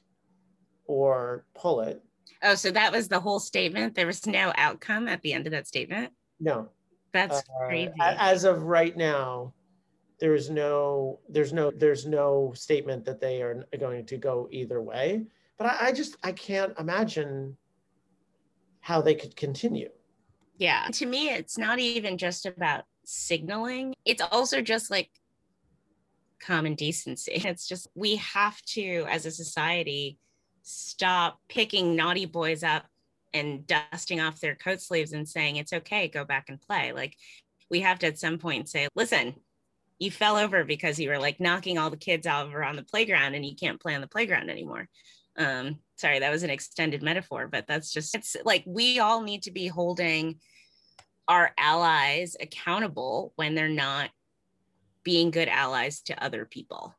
or 0.86 1.44
pull 1.54 1.80
it. 1.80 2.02
Oh, 2.42 2.54
so 2.54 2.70
that 2.70 2.92
was 2.92 3.08
the 3.08 3.20
whole 3.20 3.40
statement. 3.40 3.94
There 3.94 4.06
was 4.06 4.26
no 4.26 4.52
outcome 4.56 5.08
at 5.08 5.22
the 5.22 5.32
end 5.32 5.46
of 5.46 5.52
that 5.52 5.66
statement. 5.66 6.12
No, 6.40 6.68
that's 7.12 7.38
uh, 7.38 7.66
crazy. 7.66 7.92
As 8.00 8.44
of 8.44 8.64
right 8.64 8.96
now, 8.96 9.54
there 10.20 10.34
is 10.34 10.50
no, 10.50 11.20
there's 11.28 11.52
no, 11.52 11.70
there's 11.70 12.06
no 12.06 12.52
statement 12.54 13.04
that 13.04 13.20
they 13.20 13.42
are 13.42 13.66
going 13.78 14.06
to 14.06 14.16
go 14.16 14.48
either 14.50 14.82
way. 14.82 15.24
But 15.56 15.68
I, 15.68 15.88
I 15.88 15.92
just, 15.92 16.16
I 16.22 16.32
can't 16.32 16.78
imagine 16.78 17.56
how 18.80 19.00
they 19.00 19.14
could 19.14 19.36
continue. 19.36 19.90
Yeah, 20.56 20.86
to 20.92 21.06
me, 21.06 21.30
it's 21.30 21.58
not 21.58 21.78
even 21.78 22.18
just 22.18 22.46
about 22.46 22.84
signaling. 23.04 23.94
It's 24.04 24.22
also 24.30 24.60
just 24.60 24.90
like 24.90 25.10
common 26.40 26.74
decency. 26.74 27.32
It's 27.44 27.66
just 27.66 27.88
we 27.94 28.16
have 28.16 28.60
to, 28.72 29.06
as 29.08 29.26
a 29.26 29.30
society, 29.30 30.18
stop 30.62 31.38
picking 31.48 31.96
naughty 31.96 32.26
boys 32.26 32.62
up 32.62 32.86
and 33.32 33.66
dusting 33.66 34.20
off 34.20 34.40
their 34.40 34.54
coat 34.54 34.80
sleeves 34.80 35.12
and 35.12 35.28
saying 35.28 35.56
it's 35.56 35.72
okay, 35.72 36.08
go 36.08 36.24
back 36.24 36.46
and 36.48 36.60
play. 36.60 36.92
Like 36.92 37.14
we 37.70 37.80
have 37.80 37.98
to 38.00 38.06
at 38.06 38.18
some 38.18 38.38
point 38.38 38.68
say, 38.68 38.88
listen, 38.94 39.34
you 39.98 40.10
fell 40.10 40.36
over 40.36 40.64
because 40.64 40.98
you 40.98 41.08
were 41.08 41.18
like 41.18 41.40
knocking 41.40 41.78
all 41.78 41.90
the 41.90 41.96
kids 41.96 42.26
over 42.26 42.62
on 42.62 42.76
the 42.76 42.84
playground 42.84 43.34
and 43.34 43.44
you 43.44 43.56
can't 43.56 43.80
play 43.80 43.94
on 43.94 44.00
the 44.00 44.06
playground 44.06 44.50
anymore. 44.50 44.88
Um, 45.36 45.78
sorry, 45.96 46.20
that 46.20 46.30
was 46.30 46.42
an 46.42 46.50
extended 46.50 47.02
metaphor, 47.02 47.48
but 47.48 47.66
that's 47.66 47.92
just 47.92 48.14
it's 48.14 48.36
like 48.44 48.64
we 48.66 48.98
all 48.98 49.22
need 49.22 49.42
to 49.44 49.50
be 49.50 49.66
holding 49.66 50.36
our 51.26 51.52
allies 51.58 52.36
accountable 52.40 53.32
when 53.36 53.54
they're 53.54 53.68
not 53.68 54.10
being 55.08 55.30
good 55.30 55.48
allies 55.48 56.02
to 56.02 56.22
other 56.22 56.44
people. 56.44 56.94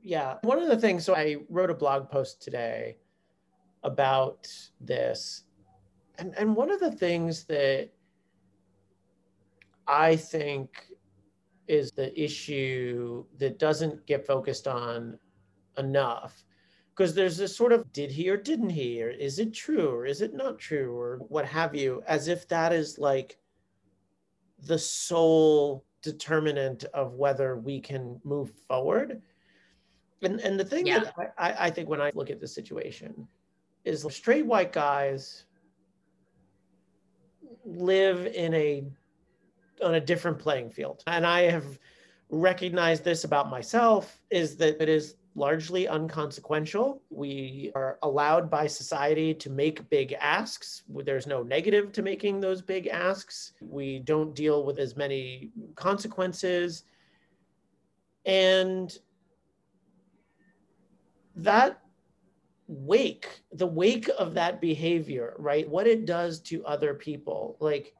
Yeah. 0.00 0.36
One 0.42 0.62
of 0.62 0.68
the 0.68 0.76
things, 0.76 1.04
so 1.04 1.16
I 1.16 1.38
wrote 1.48 1.70
a 1.70 1.74
blog 1.74 2.08
post 2.08 2.40
today 2.40 2.98
about 3.82 4.46
this. 4.80 5.42
And, 6.18 6.34
and 6.38 6.54
one 6.54 6.70
of 6.70 6.78
the 6.78 6.92
things 6.92 7.42
that 7.46 7.90
I 9.88 10.14
think 10.14 10.86
is 11.66 11.90
the 11.90 12.16
issue 12.16 13.24
that 13.40 13.58
doesn't 13.58 14.06
get 14.06 14.24
focused 14.24 14.68
on 14.68 15.18
enough 15.78 16.44
because 16.94 17.12
there's 17.12 17.38
this 17.38 17.56
sort 17.56 17.72
of 17.72 17.92
did 17.92 18.12
he 18.12 18.30
or 18.30 18.36
didn't 18.36 18.70
he 18.70 19.02
or 19.02 19.10
is 19.10 19.40
it 19.40 19.52
true 19.52 19.88
or 19.88 20.06
is 20.06 20.20
it 20.20 20.32
not 20.34 20.60
true 20.60 20.94
or 20.94 21.18
what 21.28 21.46
have 21.46 21.74
you 21.74 22.04
as 22.06 22.28
if 22.28 22.46
that 22.46 22.72
is 22.72 22.98
like 22.98 23.38
the 24.66 24.78
sole 24.78 25.84
determinant 26.02 26.84
of 26.94 27.14
whether 27.14 27.56
we 27.56 27.80
can 27.80 28.20
move 28.24 28.50
forward. 28.68 29.22
And, 30.22 30.40
and 30.40 30.58
the 30.58 30.64
thing 30.64 30.86
yeah. 30.86 31.00
that 31.00 31.34
I, 31.38 31.66
I 31.66 31.70
think 31.70 31.88
when 31.88 32.00
I 32.00 32.12
look 32.14 32.30
at 32.30 32.40
the 32.40 32.46
situation 32.46 33.26
is 33.84 34.06
straight 34.10 34.46
white 34.46 34.72
guys 34.72 35.44
live 37.64 38.26
in 38.26 38.54
a 38.54 38.84
on 39.82 39.94
a 39.94 40.00
different 40.00 40.38
playing 40.38 40.70
field. 40.70 41.02
And 41.06 41.26
I 41.26 41.42
have 41.42 41.78
recognized 42.30 43.04
this 43.04 43.24
about 43.24 43.50
myself 43.50 44.20
is 44.30 44.56
that 44.56 44.80
it 44.80 44.88
is 44.88 45.16
largely 45.34 45.88
unconsequential. 45.88 47.02
We 47.10 47.72
are 47.74 47.98
allowed 48.02 48.50
by 48.50 48.66
society 48.66 49.32
to 49.34 49.50
make 49.50 49.88
big 49.88 50.12
asks. 50.14 50.82
There's 50.88 51.26
no 51.26 51.42
negative 51.42 51.92
to 51.92 52.02
making 52.02 52.40
those 52.40 52.60
big 52.60 52.86
asks. 52.88 53.52
We 53.60 54.00
don't 54.00 54.34
deal 54.34 54.64
with 54.64 54.78
as 54.78 54.96
many 54.96 55.50
consequences. 55.74 56.84
And 58.26 58.96
that 61.36 61.80
wake, 62.66 63.40
the 63.52 63.66
wake 63.66 64.10
of 64.18 64.34
that 64.34 64.60
behavior, 64.60 65.34
right? 65.38 65.68
What 65.68 65.86
it 65.86 66.04
does 66.04 66.40
to 66.40 66.64
other 66.64 66.94
people, 66.94 67.56
like 67.58 67.94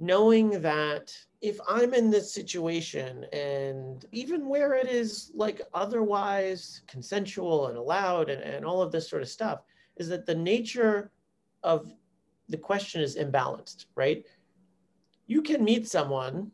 knowing 0.00 0.60
that 0.62 1.16
if 1.42 1.58
I'm 1.68 1.92
in 1.92 2.08
this 2.08 2.32
situation 2.32 3.24
and 3.32 4.06
even 4.12 4.48
where 4.48 4.74
it 4.74 4.88
is 4.88 5.32
like 5.34 5.60
otherwise 5.74 6.82
consensual 6.86 7.66
and 7.66 7.76
allowed 7.76 8.30
and, 8.30 8.40
and 8.40 8.64
all 8.64 8.80
of 8.80 8.92
this 8.92 9.10
sort 9.10 9.22
of 9.22 9.28
stuff, 9.28 9.62
is 9.96 10.08
that 10.08 10.24
the 10.24 10.34
nature 10.34 11.10
of 11.64 11.92
the 12.48 12.56
question 12.56 13.02
is 13.02 13.16
imbalanced, 13.16 13.86
right? 13.96 14.24
You 15.26 15.42
can 15.42 15.64
meet 15.64 15.88
someone 15.88 16.52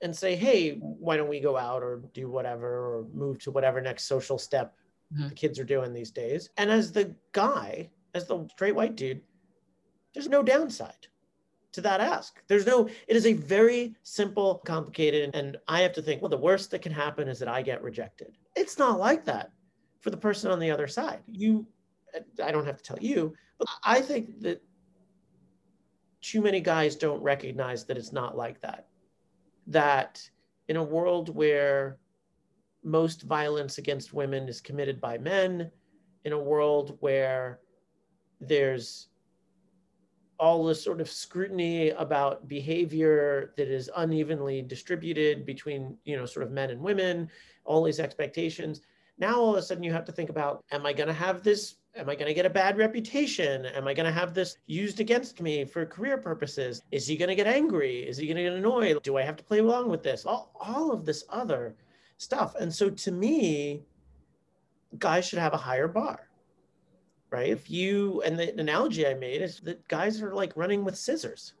and 0.00 0.14
say, 0.14 0.36
hey, 0.36 0.76
why 0.78 1.16
don't 1.16 1.28
we 1.28 1.40
go 1.40 1.56
out 1.56 1.82
or 1.82 2.02
do 2.14 2.30
whatever 2.30 2.68
or 2.68 3.06
move 3.12 3.40
to 3.40 3.50
whatever 3.50 3.80
next 3.80 4.04
social 4.04 4.38
step 4.38 4.76
mm-hmm. 5.12 5.28
the 5.28 5.34
kids 5.34 5.58
are 5.58 5.64
doing 5.64 5.92
these 5.92 6.12
days. 6.12 6.50
And 6.56 6.70
as 6.70 6.92
the 6.92 7.14
guy, 7.32 7.90
as 8.14 8.28
the 8.28 8.46
straight 8.50 8.76
white 8.76 8.94
dude, 8.94 9.22
there's 10.14 10.28
no 10.28 10.42
downside 10.42 11.08
to 11.72 11.80
that 11.80 12.00
ask. 12.00 12.42
There's 12.48 12.66
no, 12.66 12.88
it 13.08 13.16
is 13.16 13.26
a 13.26 13.32
very 13.32 13.94
simple, 14.02 14.62
complicated, 14.66 15.30
and 15.34 15.56
I 15.68 15.80
have 15.80 15.92
to 15.94 16.02
think, 16.02 16.22
well, 16.22 16.28
the 16.28 16.36
worst 16.36 16.70
that 16.70 16.82
can 16.82 16.92
happen 16.92 17.28
is 17.28 17.38
that 17.38 17.48
I 17.48 17.62
get 17.62 17.82
rejected. 17.82 18.36
It's 18.54 18.78
not 18.78 18.98
like 18.98 19.24
that 19.24 19.50
for 20.00 20.10
the 20.10 20.16
person 20.16 20.50
on 20.50 20.58
the 20.58 20.70
other 20.70 20.86
side. 20.86 21.20
You, 21.26 21.66
I 22.42 22.52
don't 22.52 22.66
have 22.66 22.76
to 22.76 22.82
tell 22.84 22.98
you, 23.00 23.34
but 23.58 23.68
I 23.84 24.00
think 24.00 24.40
that 24.40 24.62
too 26.20 26.42
many 26.42 26.60
guys 26.60 26.94
don't 26.96 27.22
recognize 27.22 27.84
that 27.86 27.96
it's 27.96 28.12
not 28.12 28.36
like 28.36 28.60
that. 28.60 28.86
That 29.66 30.22
in 30.68 30.76
a 30.76 30.84
world 30.84 31.34
where 31.34 31.98
most 32.84 33.22
violence 33.22 33.78
against 33.78 34.12
women 34.12 34.48
is 34.48 34.60
committed 34.60 35.00
by 35.00 35.18
men, 35.18 35.70
in 36.24 36.32
a 36.32 36.38
world 36.38 36.96
where 37.00 37.60
there's 38.40 39.08
all 40.42 40.64
this 40.64 40.82
sort 40.82 41.00
of 41.00 41.08
scrutiny 41.08 41.90
about 41.90 42.48
behavior 42.48 43.54
that 43.56 43.68
is 43.68 43.88
unevenly 43.96 44.60
distributed 44.60 45.46
between 45.46 45.96
you 46.04 46.16
know 46.16 46.26
sort 46.26 46.44
of 46.44 46.50
men 46.50 46.70
and 46.70 46.80
women 46.80 47.30
all 47.64 47.84
these 47.84 48.00
expectations. 48.00 48.80
Now 49.18 49.36
all 49.36 49.52
of 49.52 49.58
a 49.58 49.62
sudden 49.62 49.84
you 49.84 49.92
have 49.92 50.04
to 50.04 50.10
think 50.10 50.30
about 50.30 50.64
am 50.72 50.84
i 50.84 50.92
going 50.92 51.06
to 51.06 51.14
have 51.14 51.44
this 51.44 51.76
am 51.94 52.10
i 52.10 52.16
going 52.16 52.26
to 52.26 52.34
get 52.34 52.44
a 52.44 52.50
bad 52.50 52.76
reputation? 52.76 53.66
Am 53.66 53.86
i 53.86 53.94
going 53.94 54.12
to 54.12 54.20
have 54.20 54.34
this 54.34 54.56
used 54.66 54.98
against 54.98 55.40
me 55.40 55.64
for 55.64 55.86
career 55.86 56.18
purposes? 56.18 56.82
Is 56.90 57.06
he 57.06 57.16
going 57.16 57.28
to 57.28 57.36
get 57.36 57.46
angry? 57.46 58.00
Is 58.00 58.16
he 58.16 58.26
going 58.26 58.38
to 58.38 58.42
get 58.42 58.52
annoyed? 58.54 59.00
Do 59.04 59.18
i 59.18 59.22
have 59.22 59.36
to 59.36 59.44
play 59.44 59.60
along 59.60 59.90
with 59.90 60.02
this? 60.02 60.26
All, 60.26 60.50
all 60.58 60.90
of 60.90 61.04
this 61.04 61.22
other 61.28 61.76
stuff. 62.16 62.56
And 62.56 62.74
so 62.74 62.90
to 62.90 63.12
me 63.12 63.84
guys 64.98 65.24
should 65.24 65.38
have 65.38 65.54
a 65.54 65.64
higher 65.68 65.86
bar 65.86 66.31
right? 67.32 67.48
If 67.48 67.70
you, 67.70 68.22
and 68.22 68.38
the 68.38 68.54
analogy 68.60 69.06
I 69.06 69.14
made 69.14 69.40
is 69.40 69.60
that 69.60 69.88
guys 69.88 70.20
are 70.22 70.34
like 70.34 70.52
running 70.54 70.84
with 70.84 70.98
scissors, 70.98 71.54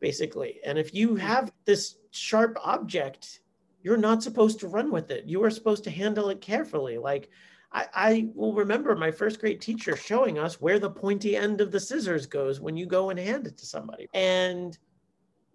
basically. 0.00 0.58
And 0.64 0.78
if 0.78 0.94
you 0.94 1.10
hmm. 1.10 1.16
have 1.16 1.52
this 1.66 1.96
sharp 2.10 2.58
object, 2.64 3.40
you're 3.82 3.96
not 3.98 4.22
supposed 4.22 4.58
to 4.60 4.68
run 4.68 4.90
with 4.90 5.10
it. 5.10 5.26
You 5.26 5.44
are 5.44 5.50
supposed 5.50 5.84
to 5.84 5.90
handle 5.90 6.30
it 6.30 6.40
carefully. 6.40 6.98
Like, 6.98 7.28
I, 7.72 7.86
I 7.94 8.28
will 8.34 8.54
remember 8.54 8.96
my 8.96 9.10
first 9.10 9.38
grade 9.38 9.60
teacher 9.60 9.96
showing 9.96 10.38
us 10.38 10.60
where 10.60 10.78
the 10.78 10.90
pointy 10.90 11.36
end 11.36 11.60
of 11.60 11.70
the 11.70 11.78
scissors 11.78 12.26
goes 12.26 12.58
when 12.58 12.76
you 12.76 12.86
go 12.86 13.10
and 13.10 13.18
hand 13.18 13.46
it 13.46 13.58
to 13.58 13.66
somebody. 13.66 14.08
And 14.14 14.76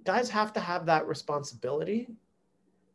guys 0.04 0.30
have 0.30 0.54
to 0.54 0.60
have 0.60 0.86
that 0.86 1.08
responsibility. 1.08 2.10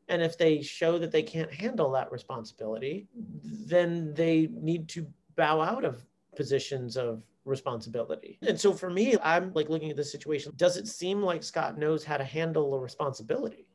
And 0.09 0.23
if 0.23 0.39
they 0.39 0.63
show 0.63 0.99
that 0.99 1.11
they 1.11 1.25
can't 1.25 1.53
handle 1.53 1.91
that 1.93 2.13
responsibility, 2.13 3.09
then 3.43 4.15
they 4.15 4.49
need 4.53 4.89
to 4.91 5.07
bow 5.35 5.61
out 5.61 5.85
of 5.85 6.07
positions 6.37 6.97
of 6.97 7.23
responsibility. 7.45 8.39
And 8.47 8.61
so 8.61 8.73
for 8.73 8.91
me, 8.91 9.17
I'm 9.23 9.53
like 9.55 9.69
looking 9.69 9.91
at 9.91 9.97
this 9.97 10.13
situation. 10.13 10.53
Does 10.57 10.77
it 10.77 10.87
seem 10.87 11.23
like 11.23 11.43
Scott 11.43 11.79
knows 11.79 12.05
how 12.05 12.17
to 12.17 12.25
handle 12.25 12.75
a 12.75 12.79
responsibility? 12.79 13.67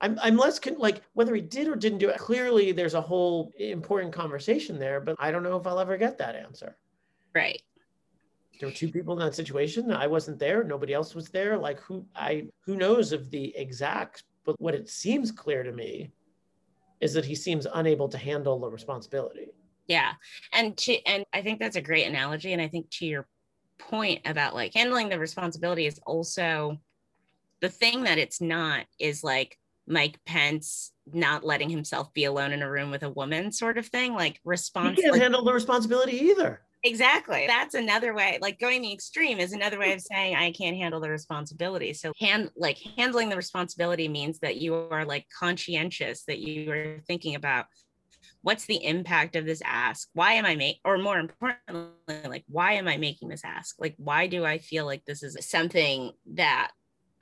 I'm, 0.00 0.18
I'm 0.22 0.36
less 0.36 0.58
con- 0.58 0.78
like 0.78 1.02
whether 1.14 1.34
he 1.34 1.40
did 1.40 1.68
or 1.68 1.76
didn't 1.76 1.98
do 1.98 2.10
it. 2.10 2.18
Clearly, 2.18 2.72
there's 2.72 2.94
a 2.94 3.00
whole 3.00 3.52
important 3.58 4.12
conversation 4.12 4.78
there, 4.78 5.00
but 5.00 5.16
I 5.18 5.30
don't 5.30 5.42
know 5.42 5.56
if 5.56 5.66
I'll 5.66 5.80
ever 5.80 5.96
get 5.96 6.18
that 6.18 6.36
answer. 6.36 6.76
Right. 7.34 7.62
There 8.60 8.68
were 8.68 8.74
two 8.74 8.88
people 8.88 9.14
in 9.14 9.20
that 9.20 9.34
situation. 9.34 9.90
I 9.90 10.06
wasn't 10.06 10.38
there. 10.38 10.62
Nobody 10.62 10.92
else 10.92 11.14
was 11.14 11.28
there. 11.28 11.56
Like 11.56 11.80
who 11.80 12.06
I 12.14 12.48
who 12.64 12.76
knows 12.76 13.12
of 13.12 13.30
the 13.30 13.56
exact, 13.56 14.24
but 14.44 14.60
what 14.60 14.74
it 14.74 14.88
seems 14.88 15.32
clear 15.32 15.62
to 15.62 15.72
me 15.72 16.10
is 17.00 17.12
that 17.14 17.24
he 17.24 17.34
seems 17.34 17.66
unable 17.74 18.08
to 18.08 18.18
handle 18.18 18.58
the 18.58 18.68
responsibility. 18.68 19.48
Yeah. 19.86 20.12
And 20.52 20.76
to 20.78 21.02
and 21.06 21.24
I 21.32 21.42
think 21.42 21.60
that's 21.60 21.76
a 21.76 21.82
great 21.82 22.06
analogy. 22.06 22.52
And 22.52 22.62
I 22.62 22.68
think 22.68 22.90
to 22.92 23.06
your 23.06 23.26
point 23.78 24.22
about 24.24 24.54
like 24.54 24.74
handling 24.74 25.08
the 25.08 25.18
responsibility 25.18 25.86
is 25.86 26.00
also 26.06 26.78
the 27.60 27.68
thing 27.68 28.04
that 28.04 28.18
it's 28.18 28.40
not 28.40 28.86
is 28.98 29.24
like 29.24 29.58
Mike 29.86 30.18
Pence 30.24 30.92
not 31.12 31.44
letting 31.44 31.68
himself 31.68 32.12
be 32.14 32.24
alone 32.24 32.52
in 32.52 32.62
a 32.62 32.70
room 32.70 32.90
with 32.90 33.02
a 33.02 33.10
woman 33.10 33.52
sort 33.52 33.78
of 33.78 33.86
thing. 33.86 34.14
Like 34.14 34.40
response. 34.44 34.96
He 34.96 35.02
can't 35.02 35.20
handle 35.20 35.44
the 35.44 35.52
responsibility 35.52 36.18
either. 36.18 36.62
Exactly. 36.82 37.46
That's 37.46 37.74
another 37.74 38.12
way. 38.12 38.38
Like 38.42 38.60
going 38.60 38.82
the 38.82 38.92
extreme 38.92 39.38
is 39.38 39.54
another 39.54 39.78
way 39.78 39.94
of 39.94 40.02
saying 40.02 40.36
I 40.36 40.52
can't 40.52 40.76
handle 40.76 41.00
the 41.00 41.08
responsibility. 41.08 41.94
So 41.94 42.12
hand 42.20 42.50
like 42.56 42.78
handling 42.98 43.30
the 43.30 43.36
responsibility 43.36 44.06
means 44.06 44.38
that 44.40 44.56
you 44.56 44.74
are 44.74 45.06
like 45.06 45.26
conscientious, 45.38 46.24
that 46.24 46.40
you 46.40 46.70
are 46.70 47.00
thinking 47.06 47.36
about 47.36 47.66
what's 48.44 48.66
the 48.66 48.84
impact 48.84 49.36
of 49.36 49.46
this 49.46 49.62
ask 49.64 50.08
why 50.12 50.34
am 50.34 50.44
i 50.44 50.54
making 50.54 50.80
or 50.84 50.98
more 50.98 51.18
importantly 51.18 51.88
like 52.26 52.44
why 52.48 52.74
am 52.74 52.86
i 52.86 52.96
making 52.96 53.28
this 53.28 53.42
ask 53.44 53.74
like 53.80 53.94
why 53.96 54.26
do 54.26 54.44
i 54.44 54.58
feel 54.58 54.84
like 54.84 55.02
this 55.06 55.22
is 55.22 55.36
something 55.40 56.12
that 56.26 56.70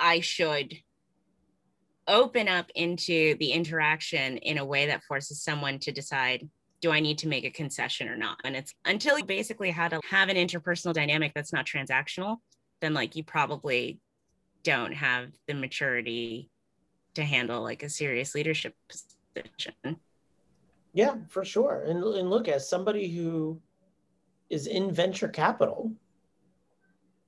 i 0.00 0.18
should 0.20 0.74
open 2.08 2.48
up 2.48 2.66
into 2.74 3.36
the 3.38 3.52
interaction 3.52 4.36
in 4.38 4.58
a 4.58 4.64
way 4.64 4.86
that 4.86 5.04
forces 5.04 5.42
someone 5.42 5.78
to 5.78 5.92
decide 5.92 6.48
do 6.80 6.90
I 6.90 6.98
need 6.98 7.18
to 7.18 7.28
make 7.28 7.44
a 7.44 7.50
concession 7.50 8.08
or 8.08 8.16
not? 8.16 8.38
And 8.42 8.56
it's 8.56 8.74
until 8.84 9.16
you 9.16 9.24
basically 9.24 9.70
had 9.70 9.92
to 9.92 10.00
have 10.10 10.28
an 10.28 10.36
interpersonal 10.36 10.92
dynamic 10.92 11.30
that's 11.32 11.52
not 11.52 11.64
transactional, 11.64 12.38
then 12.80 12.92
like 12.92 13.14
you 13.14 13.22
probably 13.22 14.00
don't 14.64 14.92
have 14.92 15.28
the 15.46 15.54
maturity 15.54 16.50
to 17.14 17.22
handle 17.22 17.62
like 17.62 17.84
a 17.84 17.88
serious 17.88 18.34
leadership 18.34 18.74
position. 18.88 20.00
Yeah, 20.92 21.16
for 21.28 21.44
sure. 21.44 21.84
And, 21.86 22.02
and 22.04 22.30
look, 22.30 22.48
as 22.48 22.68
somebody 22.68 23.08
who 23.08 23.60
is 24.50 24.66
in 24.66 24.92
venture 24.92 25.28
capital, 25.28 25.92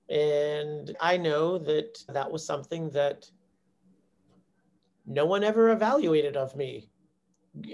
and 0.09 0.95
I 1.01 1.17
know 1.17 1.59
that 1.59 1.99
that 2.09 2.31
was 2.31 2.45
something 2.45 2.91
that 2.91 3.31
no 5.07 5.25
one 5.25 5.43
ever 5.43 5.71
evaluated 5.71 6.37
of 6.37 6.55
me 6.57 6.89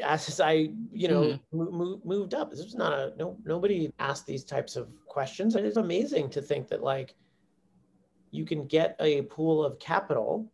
as 0.04 0.40
I, 0.40 0.70
you 0.92 1.08
know, 1.08 1.38
mm. 1.52 2.04
moved 2.04 2.34
up. 2.34 2.50
This 2.50 2.62
was 2.62 2.74
not 2.74 2.92
a 2.92 3.12
no. 3.16 3.36
Nobody 3.44 3.92
asked 3.98 4.26
these 4.26 4.44
types 4.44 4.76
of 4.76 4.88
questions, 5.06 5.54
and 5.54 5.66
it's 5.66 5.78
amazing 5.78 6.30
to 6.30 6.42
think 6.42 6.68
that 6.68 6.82
like 6.82 7.14
you 8.30 8.44
can 8.44 8.66
get 8.66 8.94
a 9.00 9.22
pool 9.22 9.64
of 9.64 9.78
capital 9.78 10.50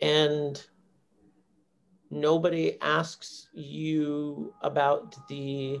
and 0.00 0.64
nobody 2.10 2.80
asks 2.80 3.48
you 3.52 4.54
about 4.62 5.16
the 5.28 5.78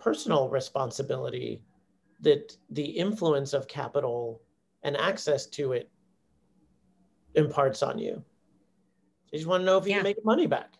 personal 0.00 0.48
responsibility 0.48 1.62
that 2.20 2.56
the 2.70 2.84
influence 2.84 3.52
of 3.52 3.68
capital 3.68 4.40
and 4.82 4.96
access 4.96 5.46
to 5.46 5.72
it 5.72 5.90
imparts 7.34 7.82
on 7.82 7.98
you. 7.98 8.22
They 9.30 9.38
just 9.38 9.48
want 9.48 9.62
to 9.62 9.64
know 9.64 9.78
if 9.78 9.84
you 9.84 9.90
yeah. 9.90 9.98
can 9.98 10.04
make 10.04 10.24
money 10.24 10.46
back. 10.46 10.74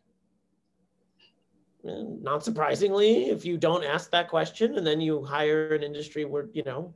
And 1.85 2.22
not 2.22 2.44
surprisingly, 2.44 3.30
if 3.30 3.44
you 3.44 3.56
don't 3.56 3.85
ask 3.85 4.11
that 4.11 4.28
question 4.28 4.76
and 4.76 4.87
then 4.87 5.00
you 5.00 5.24
hire 5.24 5.74
an 5.74 5.83
industry 5.83 6.24
where, 6.24 6.48
you 6.52 6.62
know, 6.62 6.92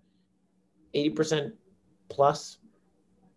80% 0.95 1.53
plus, 2.09 2.59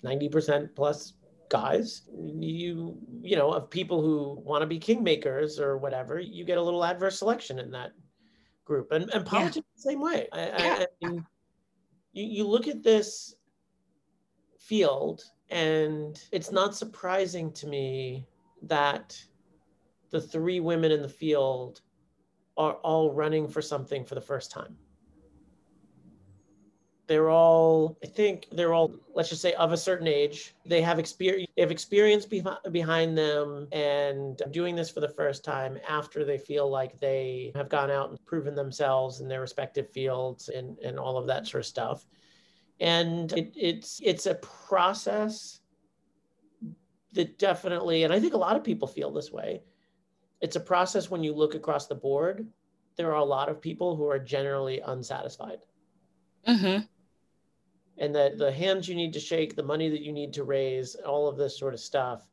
90% 0.03 0.75
plus 0.75 1.13
guys 1.49 2.01
you 2.39 2.97
you 3.21 3.35
know 3.35 3.51
of 3.51 3.69
people 3.69 4.01
who 4.01 4.41
want 4.43 4.61
to 4.61 4.67
be 4.67 4.79
kingmakers 4.79 5.59
or 5.59 5.77
whatever 5.77 6.19
you 6.19 6.43
get 6.43 6.57
a 6.57 6.61
little 6.61 6.83
adverse 6.83 7.19
selection 7.19 7.59
in 7.59 7.71
that 7.71 7.91
group 8.65 8.91
and, 8.91 9.09
and 9.13 9.25
politics 9.25 9.55
yeah. 9.55 9.61
the 9.75 9.81
same 9.81 10.01
way 10.01 10.27
I, 10.33 10.39
yeah. 10.39 10.55
I, 10.57 10.85
I 11.03 11.09
mean, 11.09 11.25
you, 12.13 12.23
you 12.25 12.47
look 12.47 12.67
at 12.67 12.83
this 12.83 13.35
field 14.59 15.23
and 15.49 16.21
it's 16.31 16.51
not 16.51 16.75
surprising 16.75 17.53
to 17.53 17.67
me 17.67 18.27
that 18.63 19.17
the 20.09 20.19
three 20.19 20.59
women 20.59 20.91
in 20.91 21.01
the 21.01 21.09
field 21.09 21.81
are 22.57 22.73
all 22.75 23.13
running 23.13 23.47
for 23.47 23.61
something 23.61 24.03
for 24.03 24.15
the 24.15 24.21
first 24.21 24.51
time 24.51 24.75
they're 27.07 27.29
all, 27.29 27.97
I 28.03 28.07
think 28.07 28.47
they're 28.51 28.73
all, 28.73 28.91
let's 29.15 29.29
just 29.29 29.41
say, 29.41 29.53
of 29.53 29.71
a 29.71 29.77
certain 29.77 30.07
age. 30.07 30.53
They 30.65 30.81
have 30.81 30.99
experience, 30.99 31.49
they 31.55 31.61
have 31.61 31.71
experience 31.71 32.25
be- 32.25 32.43
behind 32.71 33.17
them, 33.17 33.69
and 33.71 34.41
doing 34.51 34.75
this 34.75 34.89
for 34.89 34.99
the 34.99 35.07
first 35.07 35.45
time 35.45 35.79
after 35.87 36.25
they 36.25 36.37
feel 36.37 36.69
like 36.69 36.99
they 36.99 37.53
have 37.55 37.69
gone 37.69 37.89
out 37.89 38.09
and 38.09 38.23
proven 38.25 38.55
themselves 38.55 39.21
in 39.21 39.29
their 39.29 39.39
respective 39.39 39.89
fields 39.89 40.49
and 40.49 40.77
and 40.79 40.99
all 40.99 41.17
of 41.17 41.27
that 41.27 41.47
sort 41.47 41.61
of 41.61 41.65
stuff. 41.65 42.05
And 42.81 43.31
it, 43.31 43.53
it's 43.55 44.01
it's 44.03 44.25
a 44.25 44.35
process 44.35 45.61
that 47.13 47.39
definitely, 47.39 48.03
and 48.03 48.11
I 48.11 48.19
think 48.19 48.33
a 48.33 48.37
lot 48.37 48.57
of 48.57 48.65
people 48.65 48.87
feel 48.87 49.11
this 49.11 49.31
way. 49.31 49.63
It's 50.41 50.57
a 50.57 50.59
process 50.59 51.09
when 51.09 51.23
you 51.23 51.33
look 51.33 51.55
across 51.55 51.87
the 51.87 51.95
board. 51.95 52.45
There 52.97 53.11
are 53.11 53.21
a 53.21 53.25
lot 53.25 53.47
of 53.47 53.61
people 53.61 53.95
who 53.95 54.07
are 54.09 54.19
generally 54.19 54.81
unsatisfied. 54.81 55.59
Mm-hmm 56.45 56.79
and 57.97 58.13
the 58.13 58.33
the 58.35 58.51
hands 58.51 58.87
you 58.87 58.95
need 58.95 59.13
to 59.13 59.19
shake, 59.19 59.55
the 59.55 59.63
money 59.63 59.89
that 59.89 60.01
you 60.01 60.11
need 60.11 60.33
to 60.33 60.43
raise, 60.43 60.95
all 60.95 61.27
of 61.27 61.37
this 61.37 61.57
sort 61.57 61.73
of 61.73 61.79
stuff. 61.79 62.27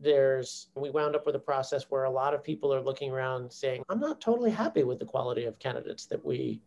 There's 0.00 0.68
we 0.74 0.90
wound 0.90 1.16
up 1.16 1.26
with 1.26 1.34
a 1.36 1.40
process 1.40 1.84
where 1.90 2.04
a 2.04 2.10
lot 2.10 2.34
of 2.34 2.42
people 2.42 2.72
are 2.72 2.82
looking 2.82 3.10
around 3.10 3.52
saying, 3.52 3.82
"I'm 3.88 4.00
not 4.00 4.20
totally 4.20 4.50
happy 4.50 4.84
with 4.84 4.98
the 4.98 5.06
quality 5.06 5.44
of 5.44 5.58
candidates 5.58 6.06
that 6.06 6.24
we 6.24 6.60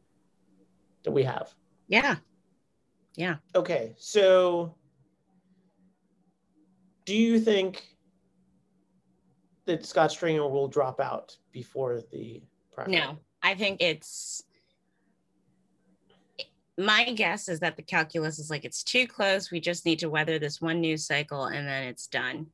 that 1.04 1.12
we 1.12 1.24
have." 1.24 1.54
Yeah. 1.88 2.18
Yeah. 3.16 3.38
Okay. 3.56 3.96
So 3.98 4.76
do 7.06 7.16
you 7.16 7.40
think 7.40 7.84
that 9.66 9.86
Scott 9.86 10.12
Stringer 10.12 10.48
will 10.48 10.68
drop 10.68 11.00
out 11.00 11.36
before 11.52 12.02
the 12.12 12.42
primary? 12.72 13.02
No, 13.02 13.18
I 13.42 13.56
think 13.56 13.82
it's 13.82 14.44
my 16.80 17.12
guess 17.12 17.50
is 17.50 17.60
that 17.60 17.76
the 17.76 17.84
calculus 17.84 18.40
is 18.40 18.50
like 18.50 18.64
it's 18.64 18.84
too 18.84 19.06
close. 19.06 19.52
We 19.52 19.60
just 19.60 19.86
need 19.86 20.00
to 20.00 20.10
weather 20.10 20.40
this 20.40 20.62
one 20.62 20.80
news 20.80 21.06
cycle 21.06 21.46
and 21.46 21.68
then 21.68 21.84
it's 21.84 22.08
done. 22.08 22.48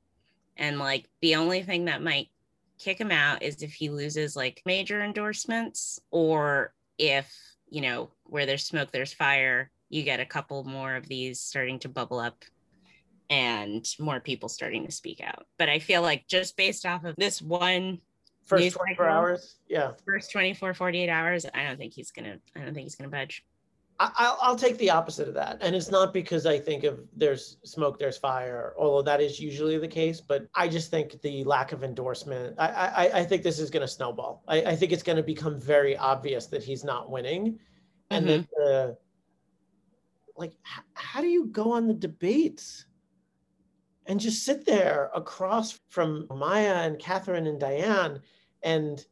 And 0.57 0.79
like 0.79 1.07
the 1.21 1.35
only 1.35 1.61
thing 1.61 1.85
that 1.85 2.01
might 2.01 2.29
kick 2.79 2.99
him 2.99 3.11
out 3.11 3.43
is 3.43 3.61
if 3.61 3.73
he 3.73 3.89
loses 3.89 4.35
like 4.35 4.61
major 4.65 5.01
endorsements 5.01 5.99
or 6.09 6.73
if, 6.97 7.31
you 7.69 7.81
know, 7.81 8.09
where 8.23 8.45
there's 8.45 8.65
smoke, 8.65 8.91
there's 8.91 9.13
fire, 9.13 9.69
you 9.89 10.01
get 10.01 10.19
a 10.19 10.25
couple 10.25 10.63
more 10.63 10.95
of 10.95 11.07
these 11.07 11.39
starting 11.39 11.77
to 11.79 11.89
bubble 11.89 12.19
up 12.19 12.43
and 13.29 13.87
more 13.99 14.19
people 14.19 14.49
starting 14.49 14.85
to 14.85 14.91
speak 14.91 15.21
out. 15.21 15.45
But 15.57 15.69
I 15.69 15.79
feel 15.79 16.01
like 16.01 16.27
just 16.27 16.57
based 16.57 16.85
off 16.85 17.03
of 17.03 17.15
this 17.17 17.41
one 17.41 17.99
first 18.45 18.75
24 18.75 18.87
cycle, 18.87 19.05
hours, 19.05 19.55
yeah. 19.67 19.91
First 20.05 20.31
24, 20.31 20.73
48 20.73 21.09
hours, 21.09 21.45
I 21.53 21.63
don't 21.63 21.77
think 21.77 21.93
he's 21.93 22.11
going 22.11 22.25
to, 22.25 22.39
I 22.55 22.63
don't 22.63 22.73
think 22.73 22.85
he's 22.85 22.95
going 22.95 23.09
to 23.09 23.15
budge. 23.15 23.43
I'll, 23.97 24.37
I'll 24.41 24.55
take 24.57 24.77
the 24.77 24.89
opposite 24.89 25.29
of 25.29 25.33
that. 25.35 25.57
And 25.61 25.73
it's 25.73 25.89
not 25.89 26.13
because 26.13 26.45
I 26.45 26.59
think 26.59 26.83
of 26.83 26.99
there's 27.15 27.57
smoke, 27.63 27.97
there's 27.97 28.17
fire, 28.17 28.73
although 28.77 29.01
that 29.03 29.21
is 29.21 29.39
usually 29.39 29.77
the 29.77 29.87
case. 29.87 30.19
But 30.19 30.47
I 30.53 30.67
just 30.67 30.91
think 30.91 31.21
the 31.21 31.45
lack 31.45 31.71
of 31.71 31.81
endorsement, 31.81 32.55
I, 32.59 32.67
I, 32.67 33.19
I 33.19 33.23
think 33.23 33.41
this 33.41 33.57
is 33.57 33.69
going 33.69 33.81
to 33.81 33.87
snowball. 33.87 34.43
I, 34.49 34.61
I 34.63 34.75
think 34.75 34.91
it's 34.91 35.03
going 35.03 35.15
to 35.15 35.23
become 35.23 35.57
very 35.59 35.95
obvious 35.95 36.47
that 36.47 36.61
he's 36.61 36.83
not 36.83 37.09
winning. 37.09 37.57
And 38.09 38.25
mm-hmm. 38.25 38.41
that 38.41 38.49
the, 38.51 38.97
like, 40.35 40.51
h- 40.51 40.83
how 40.93 41.21
do 41.21 41.27
you 41.27 41.45
go 41.45 41.71
on 41.71 41.87
the 41.87 41.93
debates 41.93 42.85
and 44.07 44.19
just 44.19 44.43
sit 44.43 44.65
there 44.65 45.09
across 45.15 45.79
from 45.87 46.27
Maya 46.29 46.73
and 46.73 46.99
Kathryn 46.99 47.47
and 47.47 47.61
Dianne? 47.61 48.19
And 48.61 49.05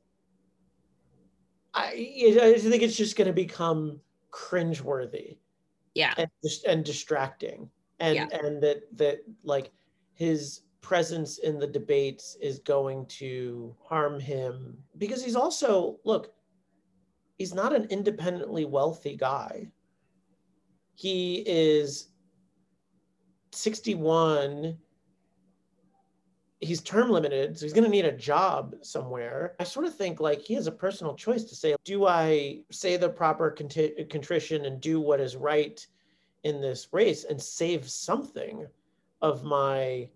I, 1.73 2.35
I 2.41 2.59
think 2.59 2.83
it's 2.83 2.97
just 2.97 3.15
going 3.15 3.27
to 3.27 3.33
become 3.33 4.01
cringeworthy 4.33 5.37
yeah. 5.93 6.13
and, 6.17 6.29
and 6.67 6.83
distracting. 6.83 7.69
And 7.99 8.15
yeah. 8.15 8.27
and 8.31 8.61
that 8.63 8.83
that 8.97 9.19
like 9.43 9.71
his 10.13 10.61
presence 10.81 11.37
in 11.37 11.59
the 11.59 11.67
debates 11.67 12.35
is 12.41 12.59
going 12.59 13.05
to 13.05 13.73
harm 13.81 14.19
him 14.19 14.77
because 14.97 15.23
he's 15.23 15.35
also 15.35 15.99
look 16.03 16.33
he's 17.37 17.53
not 17.53 17.73
an 17.73 17.85
independently 17.89 18.65
wealthy 18.65 19.15
guy. 19.15 19.67
He 20.95 21.43
is 21.47 22.09
61 23.51 24.77
he's 26.63 26.81
term 26.81 27.09
limited, 27.09 27.57
so 27.57 27.65
he's 27.65 27.73
going 27.73 27.83
to 27.83 27.89
need 27.89 28.05
a 28.05 28.11
job 28.11 28.75
somewhere. 28.81 29.55
I 29.59 29.63
sort 29.63 29.85
of 29.85 29.95
think 29.95 30.19
like 30.19 30.41
he 30.41 30.53
has 30.55 30.67
a 30.67 30.71
personal 30.71 31.15
choice 31.15 31.43
to 31.45 31.55
say, 31.55 31.75
do 31.83 32.05
I 32.05 32.61
say 32.71 32.97
the 32.97 33.09
proper 33.09 33.51
contrition 33.51 34.65
and 34.65 34.81
do 34.81 34.99
what 34.99 35.19
is 35.19 35.35
right 35.35 35.85
in 36.43 36.61
this 36.61 36.87
race 36.91 37.23
and 37.23 37.41
save 37.41 37.89
something 37.89 38.65
of 39.21 39.43
my 39.43 40.09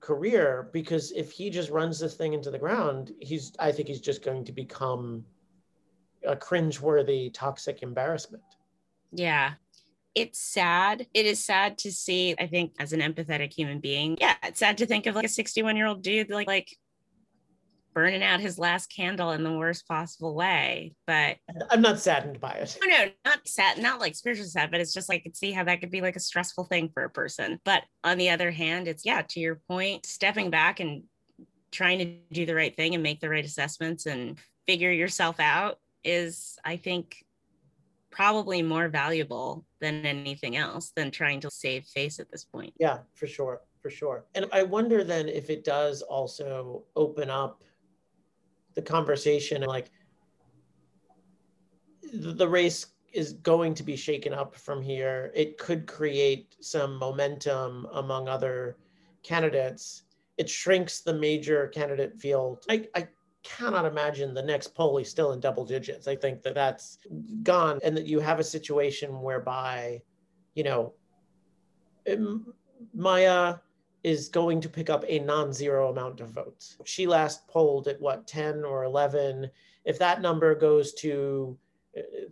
career? 0.00 0.70
Because 0.72 1.12
if 1.12 1.30
he 1.30 1.50
just 1.50 1.70
runs 1.70 1.98
this 1.98 2.14
thing 2.14 2.32
into 2.32 2.50
the 2.50 2.58
ground, 2.58 3.12
he's, 3.20 3.52
I 3.58 3.72
think 3.72 3.88
he's 3.88 4.00
just 4.00 4.24
going 4.24 4.44
to 4.44 4.52
become 4.52 5.24
a 6.26 6.36
cringeworthy, 6.36 7.32
toxic 7.32 7.82
embarrassment. 7.82 8.44
Yeah 9.12 9.54
it's 10.14 10.38
sad. 10.38 11.06
It 11.14 11.26
is 11.26 11.44
sad 11.44 11.78
to 11.78 11.92
see, 11.92 12.34
I 12.38 12.46
think, 12.46 12.74
as 12.78 12.92
an 12.92 13.00
empathetic 13.00 13.52
human 13.52 13.80
being. 13.80 14.18
Yeah, 14.20 14.36
it's 14.42 14.58
sad 14.60 14.78
to 14.78 14.86
think 14.86 15.06
of 15.06 15.14
like 15.14 15.24
a 15.24 15.28
61 15.28 15.76
year 15.76 15.86
old 15.86 16.02
dude 16.02 16.30
like, 16.30 16.46
like 16.46 16.76
burning 17.94 18.22
out 18.22 18.40
his 18.40 18.58
last 18.58 18.86
candle 18.86 19.32
in 19.32 19.42
the 19.42 19.52
worst 19.52 19.86
possible 19.86 20.34
way. 20.34 20.94
But 21.06 21.36
I'm 21.70 21.82
not 21.82 21.98
saddened 21.98 22.40
by 22.40 22.52
it. 22.52 22.78
No, 22.82 22.88
no, 22.88 23.10
not 23.24 23.46
sad, 23.46 23.78
not 23.78 24.00
like 24.00 24.14
spiritual 24.14 24.46
sad, 24.46 24.70
but 24.70 24.80
it's 24.80 24.94
just 24.94 25.08
like 25.08 25.20
I 25.20 25.22
could 25.22 25.36
see 25.36 25.52
how 25.52 25.64
that 25.64 25.80
could 25.80 25.90
be 25.90 26.00
like 26.00 26.16
a 26.16 26.20
stressful 26.20 26.64
thing 26.64 26.90
for 26.92 27.04
a 27.04 27.10
person. 27.10 27.60
But 27.64 27.82
on 28.04 28.18
the 28.18 28.30
other 28.30 28.50
hand, 28.50 28.88
it's 28.88 29.04
yeah, 29.04 29.22
to 29.22 29.40
your 29.40 29.60
point, 29.68 30.06
stepping 30.06 30.50
back 30.50 30.80
and 30.80 31.04
trying 31.70 31.98
to 31.98 32.16
do 32.32 32.46
the 32.46 32.54
right 32.54 32.74
thing 32.74 32.94
and 32.94 33.02
make 33.02 33.20
the 33.20 33.30
right 33.30 33.44
assessments 33.44 34.06
and 34.06 34.38
figure 34.66 34.92
yourself 34.92 35.40
out 35.40 35.78
is, 36.04 36.58
I 36.64 36.76
think, 36.76 37.24
probably 38.12 38.62
more 38.62 38.88
valuable 38.88 39.64
than 39.80 40.06
anything 40.06 40.56
else 40.56 40.92
than 40.94 41.10
trying 41.10 41.40
to 41.40 41.50
save 41.50 41.84
face 41.86 42.20
at 42.20 42.30
this 42.30 42.44
point. 42.44 42.72
Yeah, 42.78 42.98
for 43.14 43.26
sure. 43.26 43.62
For 43.80 43.90
sure. 43.90 44.24
And 44.36 44.46
I 44.52 44.62
wonder 44.62 45.02
then 45.02 45.28
if 45.28 45.50
it 45.50 45.64
does 45.64 46.02
also 46.02 46.84
open 46.94 47.28
up 47.30 47.64
the 48.74 48.82
conversation 48.82 49.62
like 49.62 49.90
the 52.12 52.48
race 52.48 52.86
is 53.12 53.32
going 53.34 53.74
to 53.74 53.82
be 53.82 53.96
shaken 53.96 54.32
up 54.32 54.54
from 54.54 54.82
here. 54.82 55.32
It 55.34 55.58
could 55.58 55.86
create 55.86 56.56
some 56.60 56.96
momentum 56.98 57.86
among 57.92 58.28
other 58.28 58.76
candidates. 59.22 60.04
It 60.38 60.48
shrinks 60.48 61.00
the 61.00 61.14
major 61.14 61.68
candidate 61.68 62.18
field. 62.18 62.64
I, 62.70 62.86
I 62.94 63.08
cannot 63.42 63.84
imagine 63.84 64.34
the 64.34 64.42
next 64.42 64.74
poll 64.74 64.98
is 64.98 65.10
still 65.10 65.32
in 65.32 65.40
double 65.40 65.64
digits. 65.64 66.08
I 66.08 66.16
think 66.16 66.42
that 66.42 66.54
that's 66.54 66.98
gone, 67.42 67.80
and 67.82 67.96
that 67.96 68.06
you 68.06 68.20
have 68.20 68.38
a 68.38 68.44
situation 68.44 69.20
whereby, 69.20 70.02
you 70.54 70.64
know, 70.64 70.94
Maya 72.94 73.56
is 74.02 74.28
going 74.28 74.60
to 74.60 74.68
pick 74.68 74.90
up 74.90 75.04
a 75.06 75.20
non-zero 75.20 75.90
amount 75.90 76.20
of 76.20 76.30
votes. 76.30 76.76
She 76.84 77.06
last 77.06 77.46
polled 77.46 77.86
at 77.88 78.00
what 78.00 78.26
10 78.26 78.64
or 78.64 78.84
11. 78.84 79.48
If 79.84 79.98
that 79.98 80.20
number 80.20 80.54
goes 80.54 80.92
to 80.94 81.56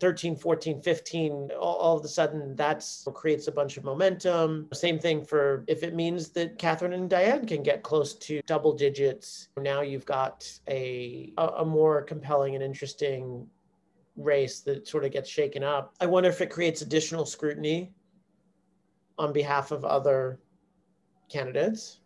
13, 0.01 0.37
14, 0.37 0.81
15, 0.81 1.51
all, 1.59 1.75
all, 1.77 1.99
of 1.99 2.05
a 2.05 2.09
sudden 2.09 2.57
that's 2.57 3.07
creates 3.13 3.47
a 3.47 3.53
bunch 3.53 3.77
of 3.77 3.85
momentum. 3.85 4.69
Same 4.73 4.99
thing 4.99 5.23
for 5.23 5.65
if 5.69 5.83
it 5.83 5.95
means 5.95 6.31
that 6.31 6.59
Kathryn 6.59 6.95
and 6.95 7.11
Dianne 7.11 7.47
can 7.47 7.63
get 7.63 7.83
close 7.83 8.15
to 8.15 8.41
double 8.47 8.73
digits. 8.73 9.49
Now 9.59 9.83
you've 9.83 10.07
got 10.07 10.51
a, 10.67 11.33
a, 11.37 11.47
a 11.47 11.65
more 11.65 12.03
compelling 12.03 12.55
and 12.55 12.65
interesting 12.65 13.47
race 14.17 14.61
that 14.61 14.89
sort 14.89 15.05
of 15.05 15.13
gets 15.13 15.29
shaken 15.29 15.63
up. 15.63 15.95
I 16.01 16.07
wonder 16.07 16.31
if 16.31 16.41
it 16.41 16.51
creates 16.51 16.81
additional 16.81 17.27
scrutiny 17.27 17.93
on 19.19 19.33
behalf 19.33 19.71
of 19.71 19.85
other 19.85 20.41
candidates. 21.31 22.01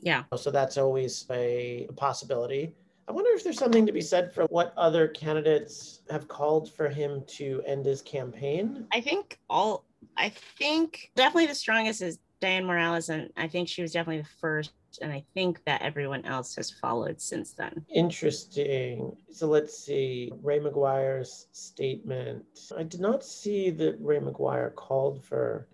Yeah. 0.00 0.24
So 0.36 0.50
that's 0.50 0.76
always 0.78 1.26
a 1.30 1.88
possibility. 1.96 2.74
I 3.06 3.12
wonder 3.12 3.30
if 3.32 3.44
there's 3.44 3.58
something 3.58 3.86
to 3.86 3.92
be 3.92 4.00
said 4.00 4.32
for 4.32 4.44
what 4.44 4.72
other 4.76 5.08
candidates 5.08 6.00
have 6.10 6.26
called 6.26 6.72
for 6.72 6.88
him 6.88 7.22
to 7.28 7.62
end 7.66 7.84
his 7.84 8.00
campaign. 8.00 8.86
I 8.92 9.00
think 9.00 9.38
all, 9.50 9.84
I 10.16 10.30
think 10.58 11.10
definitely 11.14 11.46
the 11.46 11.54
strongest 11.54 12.00
is 12.00 12.18
Dianne 12.40 12.64
Morales, 12.64 13.10
and 13.10 13.30
I 13.36 13.48
think 13.48 13.68
she 13.68 13.82
was 13.82 13.92
definitely 13.92 14.22
the 14.22 14.28
first. 14.40 14.72
And 15.02 15.12
I 15.12 15.24
think 15.34 15.60
that 15.64 15.82
everyone 15.82 16.24
else 16.24 16.54
has 16.54 16.70
followed 16.70 17.20
since 17.20 17.52
then. 17.52 17.84
Interesting. 17.92 19.16
So 19.30 19.48
let's 19.48 19.76
see. 19.76 20.32
Ray 20.40 20.60
McGuire's 20.60 21.48
statement. 21.52 22.44
I 22.76 22.84
did 22.84 23.00
not 23.00 23.24
see 23.24 23.70
that 23.70 23.96
Ray 24.00 24.20
McGuire 24.20 24.72
called 24.76 25.24
for 25.24 25.66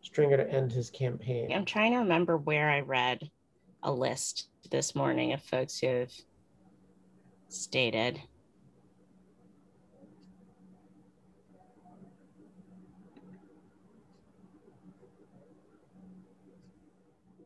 Stringer 0.00 0.38
to 0.38 0.50
end 0.50 0.72
his 0.72 0.88
campaign. 0.90 1.52
I'm 1.52 1.66
trying 1.66 1.92
to 1.92 1.98
remember 1.98 2.38
where 2.38 2.70
I 2.70 2.80
read 2.80 3.30
a 3.82 3.92
list 3.92 4.48
this 4.70 4.94
morning 4.94 5.32
of 5.32 5.42
folks 5.42 5.78
who 5.78 5.86
have 5.86 6.12
stated. 7.48 8.20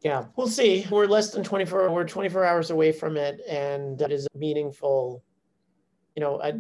Yeah, 0.03 0.27
we'll 0.37 0.49
see. 0.49 0.87
We're 0.91 1.07
less 1.07 1.33
than 1.33 1.43
24, 1.43 1.91
we're 1.91 2.07
24 2.07 2.45
hours 2.45 2.71
away 2.71 2.93
from 2.93 3.17
it, 3.17 3.41
and 3.49 3.99
that 3.99 4.13
is 4.13 4.27
a 4.33 4.39
meaningful. 4.39 5.25
You 6.15 6.23
know, 6.23 6.41
I, 6.41 6.55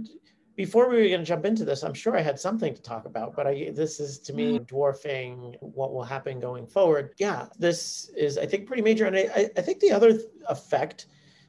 before 0.59 0.91
we 0.91 0.97
were 0.97 1.09
going 1.09 1.21
to 1.21 1.25
jump 1.25 1.45
into 1.45 1.65
this, 1.65 1.85
I'm 1.85 1.95
sure 1.95 2.17
I 2.17 2.21
had 2.21 2.41
something 2.41 2.75
to 2.75 2.83
talk 2.83 3.05
about, 3.05 3.37
but 3.37 3.47
I, 3.47 3.71
this 3.73 4.01
is 4.01 4.19
to 4.19 4.33
me 4.33 4.55
mm-hmm. 4.55 4.65
dwarfing 4.65 5.55
what 5.61 5.95
will 5.95 6.03
happen 6.03 6.41
going 6.41 6.67
forward. 6.67 7.15
Yeah, 7.17 7.47
this 7.61 8.11
is, 8.17 8.37
I 8.39 8.45
think, 8.45 8.67
pretty 8.67 8.83
major. 8.83 9.07
And 9.07 9.17
I, 9.17 9.49
I 9.57 9.61
think 9.61 9.79
the 9.79 9.93
other 9.93 10.19
effect 10.49 11.07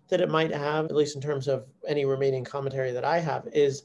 that 0.10 0.22
it 0.22 0.30
might 0.30 0.54
have, 0.54 0.86
at 0.86 0.96
least 0.96 1.16
in 1.16 1.24
terms 1.24 1.48
of 1.48 1.66
any 1.88 2.06
remaining 2.06 2.44
commentary 2.44 2.92
that 2.92 3.04
I 3.04 3.18
have, 3.18 3.48
is 3.52 3.82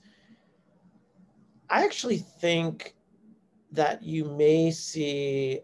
I 1.70 1.86
actually 1.86 2.18
think 2.18 2.94
that 3.72 4.02
you 4.02 4.26
may 4.26 4.70
see 4.70 5.60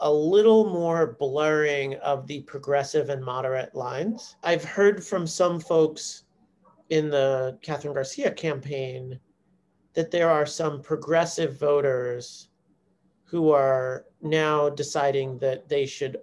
a 0.00 0.12
little 0.12 0.64
more 0.64 1.16
blurring 1.20 1.94
of 1.98 2.26
the 2.26 2.40
progressive 2.40 3.10
and 3.10 3.24
moderate 3.24 3.76
lines. 3.76 4.34
I've 4.42 4.64
heard 4.64 5.04
from 5.04 5.24
some 5.24 5.60
folks 5.60 6.24
in 6.90 7.10
the 7.10 7.58
Kathryn 7.62 7.94
Garcia 7.94 8.30
campaign 8.30 9.18
that 9.94 10.10
there 10.10 10.30
are 10.30 10.46
some 10.46 10.80
progressive 10.80 11.58
voters 11.58 12.48
who 13.24 13.50
are 13.50 14.06
now 14.22 14.68
deciding 14.68 15.38
that 15.38 15.68
they 15.68 15.86
should 15.86 16.18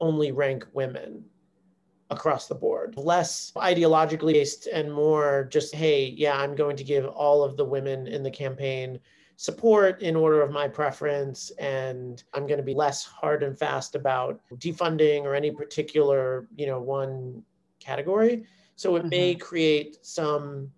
only 0.00 0.32
rank 0.32 0.66
women 0.72 1.24
across 2.10 2.46
the 2.46 2.54
board, 2.54 2.94
less 2.96 3.52
ideologically 3.56 4.34
based 4.34 4.66
and 4.66 4.92
more 4.92 5.48
just, 5.50 5.74
hey, 5.74 6.14
yeah, 6.16 6.38
I'm 6.38 6.54
going 6.54 6.76
to 6.76 6.84
give 6.84 7.06
all 7.06 7.42
of 7.42 7.56
the 7.56 7.64
women 7.64 8.06
in 8.06 8.22
the 8.22 8.30
campaign 8.30 9.00
support 9.36 10.00
in 10.00 10.14
order 10.14 10.42
of 10.42 10.52
my 10.52 10.68
preference 10.68 11.50
and 11.58 12.22
i'm 12.34 12.46
going 12.46 12.58
to 12.58 12.64
be 12.64 12.74
less 12.74 13.04
hard 13.04 13.42
and 13.42 13.58
fast 13.58 13.96
about 13.96 14.40
defunding 14.54 15.24
or 15.24 15.34
any 15.34 15.50
particular 15.50 16.46
you 16.54 16.66
know 16.66 16.80
one 16.80 17.42
category 17.80 18.44
so 18.76 18.96
it 18.96 19.00
mm-hmm. 19.00 19.08
may 19.10 19.34
create 19.34 19.98
some 20.02 20.70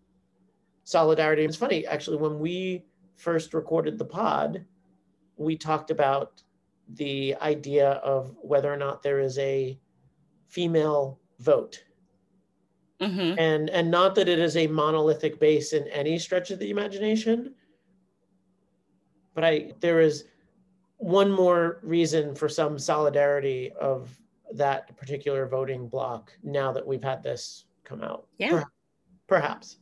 solidarity 0.84 1.44
it's 1.44 1.56
funny 1.56 1.86
actually 1.86 2.16
when 2.16 2.38
we 2.38 2.84
first 3.16 3.54
recorded 3.54 3.98
the 3.98 4.04
pod 4.04 4.64
we 5.36 5.56
talked 5.56 5.90
about 5.90 6.42
the 6.94 7.34
idea 7.42 7.90
of 7.90 8.34
whether 8.40 8.72
or 8.72 8.76
not 8.76 9.02
there 9.02 9.20
is 9.20 9.38
a 9.38 9.78
female 10.48 11.18
vote. 11.40 11.82
Mm-hmm. 13.00 13.38
And 13.38 13.68
and 13.70 13.90
not 13.90 14.14
that 14.14 14.28
it 14.28 14.38
is 14.38 14.56
a 14.56 14.66
monolithic 14.66 15.38
base 15.38 15.74
in 15.74 15.86
any 15.88 16.18
stretch 16.18 16.50
of 16.50 16.58
the 16.58 16.70
imagination, 16.70 17.54
but 19.34 19.44
I 19.44 19.72
there 19.80 20.00
is 20.00 20.24
one 20.96 21.30
more 21.30 21.80
reason 21.82 22.34
for 22.34 22.48
some 22.48 22.78
solidarity 22.78 23.70
of 23.78 24.18
that 24.54 24.96
particular 24.96 25.46
voting 25.46 25.88
block 25.88 26.32
now 26.42 26.72
that 26.72 26.86
we've 26.86 27.02
had 27.02 27.22
this 27.22 27.66
come 27.86 28.02
out. 28.02 28.26
Yeah. 28.38 28.64
Perhaps. 29.26 29.78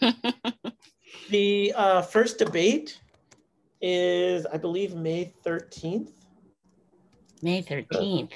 the 1.30 1.72
uh, 1.74 2.02
first 2.02 2.38
debate 2.38 3.00
is, 3.80 4.46
I 4.46 4.56
believe, 4.56 4.94
May 4.94 5.32
13th. 5.44 6.10
May 7.42 7.62
13th 7.62 8.32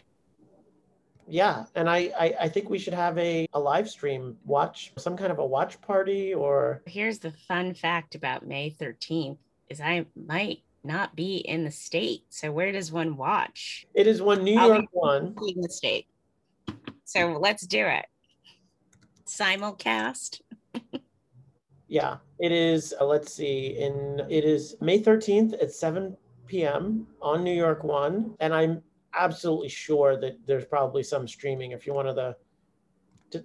yeah 1.31 1.65
and 1.77 1.89
I, 1.89 2.13
I, 2.19 2.35
I 2.43 2.49
think 2.49 2.69
we 2.69 2.79
should 2.79 2.93
have 2.93 3.17
a, 3.17 3.47
a 3.55 3.61
live 3.61 3.89
stream 3.89 4.37
watch 4.45 4.93
some 4.99 5.17
kind 5.17 5.31
of 5.31 5.39
a 5.39 5.47
watch 5.47 5.81
party 5.81 6.35
or 6.35 6.83
here's 6.87 7.21
the 7.21 7.31
fun 7.31 7.73
fact 7.73 8.15
about 8.17 8.47
may 8.47 8.71
13th 8.71 9.39
is 9.69 9.81
i 9.81 10.05
might 10.17 10.63
not 10.83 11.15
be 11.15 11.37
in 11.37 11.65
the 11.65 11.71
state 11.71 12.25
so 12.31 12.51
where 12.51 12.73
does 12.73 12.91
one 12.91 13.17
watch 13.17 13.87
it 13.95 14.07
is 14.07 14.21
one 14.21 14.43
new 14.43 14.61
york 14.61 14.87
one 14.91 15.35
in 15.47 15.61
the 15.61 15.69
state 15.69 16.07
so 17.05 17.39
let's 17.41 17.67
do 17.67 17.87
it 17.87 18.07
simulcast 19.31 20.41
yeah 21.89 22.17
it 22.39 22.53
is 22.53 22.95
uh, 23.01 23.05
let's 23.05 23.33
see 23.33 23.77
in 23.79 24.21
it 24.29 24.45
is 24.45 24.77
may 24.81 25.01
13th 25.01 25.55
at 25.63 25.73
7 25.73 26.17
p.m 26.47 27.07
on 27.23 27.45
new 27.45 27.55
york 27.55 27.85
one 27.85 28.35
and 28.41 28.53
i'm 28.53 28.83
absolutely 29.15 29.69
sure 29.69 30.17
that 30.21 30.39
there's 30.47 30.65
probably 30.65 31.03
some 31.03 31.27
streaming. 31.27 31.73
If 31.73 31.87
you're 31.87 31.95
one 31.95 32.07
of 32.07 32.17
the, 32.17 32.37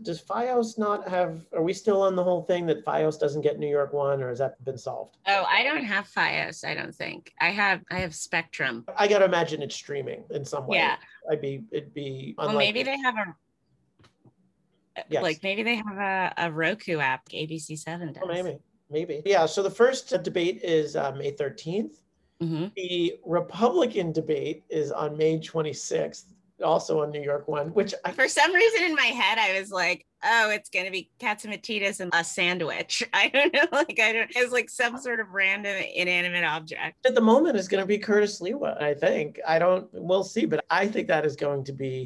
does 0.01 0.21
FiOS 0.21 0.79
not 0.79 1.07
have? 1.07 1.45
Are 1.53 1.61
we 1.61 1.71
still 1.71 2.01
on 2.01 2.15
the 2.15 2.23
whole 2.23 2.41
thing 2.41 2.65
that 2.65 2.83
FiOS 2.83 3.19
doesn't 3.19 3.41
get 3.41 3.59
New 3.59 3.69
York 3.69 3.93
One, 3.93 4.23
or 4.23 4.29
has 4.29 4.39
that 4.39 4.63
been 4.65 4.79
solved? 4.79 5.17
Oh, 5.27 5.43
I 5.43 5.61
don't 5.61 5.83
have 5.83 6.07
FiOS. 6.09 6.65
I 6.65 6.73
don't 6.73 6.93
think 6.93 7.31
I 7.39 7.49
have. 7.49 7.81
I 7.91 7.99
have 7.99 8.15
Spectrum. 8.15 8.85
I 8.97 9.07
gotta 9.07 9.25
imagine 9.25 9.61
it's 9.61 9.75
streaming 9.75 10.23
in 10.31 10.43
some 10.43 10.65
way. 10.65 10.77
Yeah, 10.77 10.95
I'd 11.29 11.39
be. 11.39 11.65
It'd 11.71 11.93
be. 11.93 12.33
Unlikely. 12.39 12.55
Well, 12.55 12.57
maybe 12.57 12.81
they 12.81 12.97
have 12.97 13.15
a. 13.15 13.35
Yes. 15.09 15.23
Like 15.23 15.39
maybe 15.43 15.63
they 15.63 15.75
have 15.75 15.97
a, 15.97 16.33
a 16.37 16.51
Roku 16.51 16.99
app. 16.99 17.27
ABC 17.29 17.77
Seven 17.77 18.13
does. 18.13 18.23
Oh, 18.23 18.27
maybe. 18.27 18.57
Maybe. 18.89 19.21
Yeah. 19.25 19.45
So 19.45 19.63
the 19.63 19.71
first 19.71 20.13
debate 20.23 20.61
is 20.63 20.95
uh, 20.95 21.11
May 21.11 21.31
thirteenth. 21.31 21.99
Mm-hmm. 22.41 22.67
The 22.75 23.17
Republican 23.25 24.11
debate 24.11 24.65
is 24.69 24.91
on 24.91 25.15
May 25.15 25.39
26th, 25.39 26.33
also 26.61 27.01
on 27.01 27.09
New 27.09 27.21
York 27.21 27.47
one, 27.47 27.69
which 27.69 27.93
I, 28.03 28.11
for 28.11 28.27
some 28.27 28.53
reason 28.53 28.83
in 28.83 28.93
my 28.93 29.05
head 29.05 29.37
I 29.39 29.57
was 29.57 29.71
like, 29.71 30.05
oh, 30.21 30.49
it's 30.49 30.69
gonna 30.69 30.91
be 30.91 31.09
Catsimatidis 31.21 32.01
and 32.01 32.11
a 32.13 32.25
sandwich. 32.25 33.03
I 33.13 33.29
don't 33.29 33.53
know, 33.53 33.67
like 33.71 33.99
I 34.01 34.11
don't. 34.11 34.31
It's 34.35 34.51
like 34.51 34.69
some 34.69 34.97
sort 34.97 35.21
of 35.21 35.31
random 35.31 35.81
inanimate 35.95 36.43
object. 36.43 37.05
At 37.05 37.15
the 37.15 37.21
moment, 37.21 37.55
is 37.55 37.69
going 37.69 37.81
to 37.81 37.87
be 37.87 37.97
Curtis 37.97 38.41
Sliwa. 38.41 38.81
I 38.81 38.93
think. 38.93 39.39
I 39.47 39.57
don't. 39.57 39.87
We'll 39.93 40.23
see, 40.23 40.45
but 40.45 40.65
I 40.69 40.87
think 40.87 41.07
that 41.07 41.25
is 41.25 41.37
going 41.37 41.63
to 41.65 41.73
be 41.73 42.05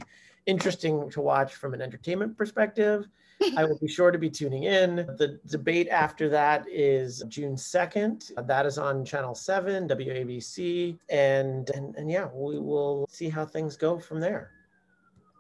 interesting 0.50 1.10
to 1.12 1.22
watch 1.22 1.56
from 1.56 1.74
an 1.74 1.82
entertainment 1.82 2.38
perspective. 2.38 3.08
I 3.56 3.64
will 3.64 3.78
be 3.78 3.88
sure 3.88 4.12
to 4.12 4.18
be 4.18 4.30
tuning 4.30 4.64
in. 4.64 4.96
The 4.96 5.40
debate 5.48 5.88
after 5.88 6.28
that 6.30 6.66
is 6.70 7.24
June 7.30 7.56
2nd. 7.56 8.48
That 8.48 8.66
is 8.66 8.78
on 8.78 9.06
Channel 9.06 9.34
7, 9.34 9.88
WABC. 9.88 10.98
And, 11.10 11.70
and, 11.70 11.96
and 11.96 12.12
yeah, 12.12 12.28
we 12.34 12.60
will 12.60 13.08
see 13.10 13.30
how 13.30 13.46
things 13.46 13.78
go 13.78 13.98
from 13.98 14.20
there. 14.20 14.52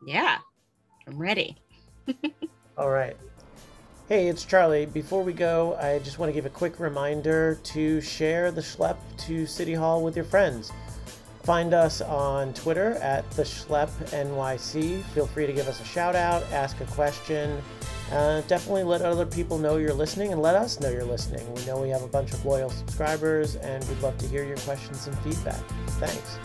Yeah, 0.05 0.38
I'm 1.07 1.18
ready. 1.18 1.57
All 2.78 2.89
right. 2.89 3.18
Hey, 4.07 4.28
it's 4.28 4.45
Charlie. 4.45 4.86
Before 4.86 5.22
we 5.22 5.34
go, 5.34 5.76
I 5.76 5.99
just 5.99 6.20
want 6.20 6.30
to 6.30 6.34
give 6.34 6.45
a 6.45 6.49
quick 6.49 6.80
reminder 6.80 7.60
to 7.64 7.99
share 7.99 8.49
the 8.51 8.62
schlep 8.62 8.97
to 9.26 9.45
City 9.45 9.74
Hall 9.74 10.03
with 10.03 10.16
your 10.16 10.26
friends. 10.26 10.72
Find 11.50 11.74
us 11.74 12.02
on 12.02 12.54
Twitter 12.54 12.91
at 13.02 13.28
the 13.32 13.41
Schlep 13.41 13.89
NYC. 14.12 15.02
Feel 15.02 15.26
free 15.26 15.47
to 15.47 15.52
give 15.52 15.68
us 15.68 15.82
a 15.82 15.84
shout 15.84 16.16
out, 16.16 16.43
ask 16.52 16.80
a 16.80 16.86
question. 16.86 17.60
Uh, 18.12 18.41
definitely 18.41 18.84
let 18.84 19.02
other 19.02 19.26
people 19.26 19.58
know 19.58 19.78
you're 19.78 19.91
listening 19.91 20.32
and 20.32 20.43
let 20.43 20.54
us 20.54 20.80
know 20.80 20.91
you're 20.91 21.04
listening. 21.04 21.52
We 21.56 21.66
know 21.66 21.82
we 21.82 21.89
have 21.89 22.04
a 22.04 22.08
bunch 22.08 22.34
of 22.34 22.45
loyal 22.45 22.70
subscribers 22.70 23.56
and 23.56 23.84
we'd 23.89 24.00
love 24.00 24.16
to 24.20 24.28
hear 24.28 24.43
your 24.43 24.58
questions 24.58 25.08
and 25.08 25.18
feedback. 25.22 25.68
Thanks. 25.97 26.38